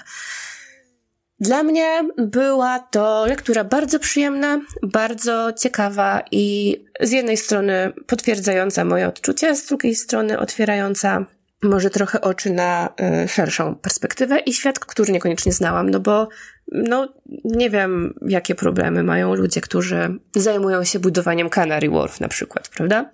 Dla 1.40 1.62
mnie 1.62 2.08
była 2.18 2.78
to 2.78 3.26
lektura 3.26 3.64
bardzo 3.64 3.98
przyjemna, 3.98 4.60
bardzo 4.82 5.52
ciekawa 5.52 6.22
i 6.30 6.76
z 7.00 7.10
jednej 7.10 7.36
strony 7.36 7.92
potwierdzająca 8.06 8.84
moje 8.84 9.08
odczucia, 9.08 9.54
z 9.54 9.66
drugiej 9.66 9.94
strony 9.94 10.38
otwierająca 10.38 11.26
może 11.66 11.90
trochę 11.90 12.20
oczy 12.20 12.50
na 12.50 12.94
y, 13.24 13.28
szerszą 13.28 13.74
perspektywę 13.74 14.38
i 14.38 14.52
świat, 14.52 14.78
który 14.78 15.12
niekoniecznie 15.12 15.52
znałam, 15.52 15.90
no 15.90 16.00
bo 16.00 16.28
no 16.72 17.14
nie 17.44 17.70
wiem, 17.70 18.14
jakie 18.28 18.54
problemy 18.54 19.02
mają 19.02 19.34
ludzie, 19.34 19.60
którzy 19.60 20.18
zajmują 20.34 20.84
się 20.84 20.98
budowaniem 20.98 21.50
Canary 21.50 21.90
Wharf 21.90 22.20
na 22.20 22.28
przykład, 22.28 22.68
prawda? 22.68 23.10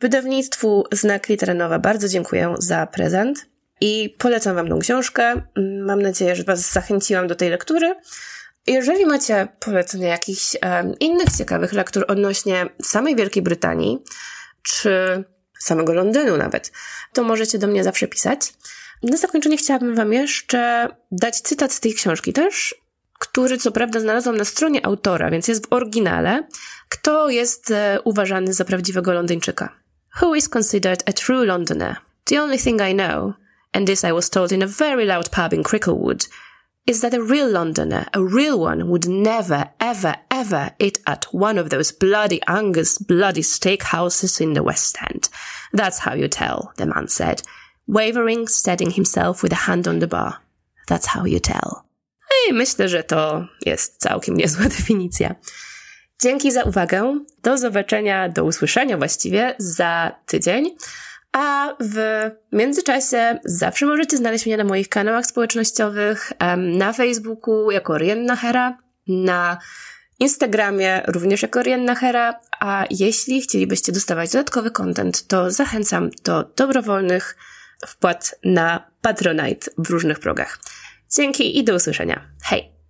Wydawnictwu 0.00 0.84
Znak 0.92 1.28
Literenowa 1.28 1.78
bardzo 1.78 2.08
dziękuję 2.08 2.54
za 2.58 2.86
prezent 2.86 3.46
i 3.80 4.16
polecam 4.18 4.56
Wam 4.56 4.68
tą 4.68 4.78
książkę. 4.78 5.42
Mam 5.86 6.02
nadzieję, 6.02 6.36
że 6.36 6.44
Was 6.44 6.72
zachęciłam 6.72 7.26
do 7.26 7.34
tej 7.34 7.50
lektury. 7.50 7.94
Jeżeli 8.66 9.06
macie 9.06 9.48
polecenia 9.60 10.08
jakichś 10.08 10.56
um, 10.62 10.98
innych 10.98 11.36
ciekawych 11.38 11.72
lektur 11.72 12.04
odnośnie 12.08 12.66
samej 12.82 13.16
Wielkiej 13.16 13.42
Brytanii, 13.42 13.98
czy 14.62 15.24
samego 15.62 15.94
Londynu 15.94 16.36
nawet, 16.36 16.72
to 17.12 17.22
możecie 17.22 17.58
do 17.58 17.66
mnie 17.66 17.84
zawsze 17.84 18.08
pisać. 18.08 18.54
Na 19.02 19.16
zakończenie 19.16 19.56
chciałabym 19.56 19.94
Wam 19.94 20.12
jeszcze 20.12 20.88
dać 21.10 21.40
cytat 21.40 21.72
z 21.72 21.80
tej 21.80 21.94
książki 21.94 22.32
też, 22.32 22.74
który 23.18 23.58
co 23.58 23.72
prawda 23.72 24.00
znalazłam 24.00 24.36
na 24.36 24.44
stronie 24.44 24.86
autora, 24.86 25.30
więc 25.30 25.48
jest 25.48 25.66
w 25.66 25.72
oryginale. 25.72 26.48
Kto 26.88 27.30
jest 27.30 27.70
e, 27.70 27.98
uważany 28.04 28.52
za 28.52 28.64
prawdziwego 28.64 29.12
Londyńczyka? 29.12 29.68
Who 30.22 30.34
is 30.34 30.48
considered 30.48 31.02
a 31.08 31.12
true 31.12 31.44
Londoner? 31.44 31.96
The 32.24 32.42
only 32.42 32.58
thing 32.58 32.80
I 32.90 32.94
know, 32.94 33.32
and 33.72 33.86
this 33.86 34.04
I 34.04 34.12
was 34.12 34.30
told 34.30 34.52
in 34.52 34.62
a 34.62 34.66
very 34.66 35.04
loud 35.04 35.28
pub 35.28 35.52
in 35.52 35.62
Cricklewood, 35.62 36.28
is 36.86 37.00
that 37.00 37.14
a 37.14 37.22
real 37.22 37.50
Londoner, 37.50 38.06
a 38.12 38.20
real 38.20 38.60
one, 38.60 38.88
would 38.88 39.08
never, 39.08 39.70
ever, 39.80 40.16
ever 40.30 40.70
eat 40.78 40.98
at 41.06 41.24
one 41.32 41.58
of 41.58 41.70
those 41.70 41.92
bloody 41.92 42.40
Angus 42.46 42.98
bloody 42.98 43.42
steakhouses 43.42 44.40
in 44.40 44.54
the 44.54 44.62
West 44.62 44.98
End. 45.10 45.28
That's 45.74 45.98
how 45.98 46.14
you 46.14 46.28
tell, 46.28 46.68
the 46.76 46.86
man 46.86 47.08
said, 47.08 47.42
wavering, 47.88 48.48
steadying 48.48 48.90
himself 48.90 49.42
with 49.42 49.52
a 49.52 49.66
hand 49.66 49.88
on 49.88 50.00
the 50.00 50.06
bar. 50.06 50.32
That's 50.88 51.06
how 51.06 51.26
you 51.26 51.40
tell. 51.40 51.82
I 52.48 52.52
myślę, 52.52 52.88
że 52.88 53.04
to 53.04 53.46
jest 53.66 54.00
całkiem 54.00 54.36
niezła 54.36 54.64
definicja. 54.78 55.34
Dzięki 56.22 56.52
za 56.52 56.62
uwagę. 56.62 57.18
Do 57.42 57.58
zobaczenia, 57.58 58.28
do 58.28 58.44
usłyszenia 58.44 58.96
właściwie 58.96 59.54
za 59.58 60.12
tydzień. 60.26 60.76
A 61.32 61.76
w 61.80 62.30
międzyczasie 62.52 63.38
zawsze 63.44 63.86
możecie 63.86 64.16
znaleźć 64.16 64.46
mnie 64.46 64.56
na 64.56 64.64
moich 64.64 64.88
kanałach 64.88 65.26
społecznościowych, 65.26 66.32
na 66.56 66.92
Facebooku 66.92 67.70
jako 67.70 67.98
Rienna 67.98 68.36
Hera, 68.36 68.78
na 69.08 69.58
Instagramie 70.22 71.02
również 71.06 71.42
jako 71.42 71.62
Rienna 71.62 71.94
Hera, 71.94 72.40
a 72.60 72.84
jeśli 72.90 73.40
chcielibyście 73.40 73.92
dostawać 73.92 74.32
dodatkowy 74.32 74.70
content, 74.70 75.26
to 75.26 75.50
zachęcam 75.50 76.10
do 76.24 76.44
dobrowolnych 76.56 77.36
wpłat 77.86 78.34
na 78.44 78.90
Patronite 79.00 79.70
w 79.78 79.90
różnych 79.90 80.18
progach. 80.18 80.58
Dzięki 81.16 81.58
i 81.58 81.64
do 81.64 81.74
usłyszenia. 81.74 82.28
Hej! 82.42 82.81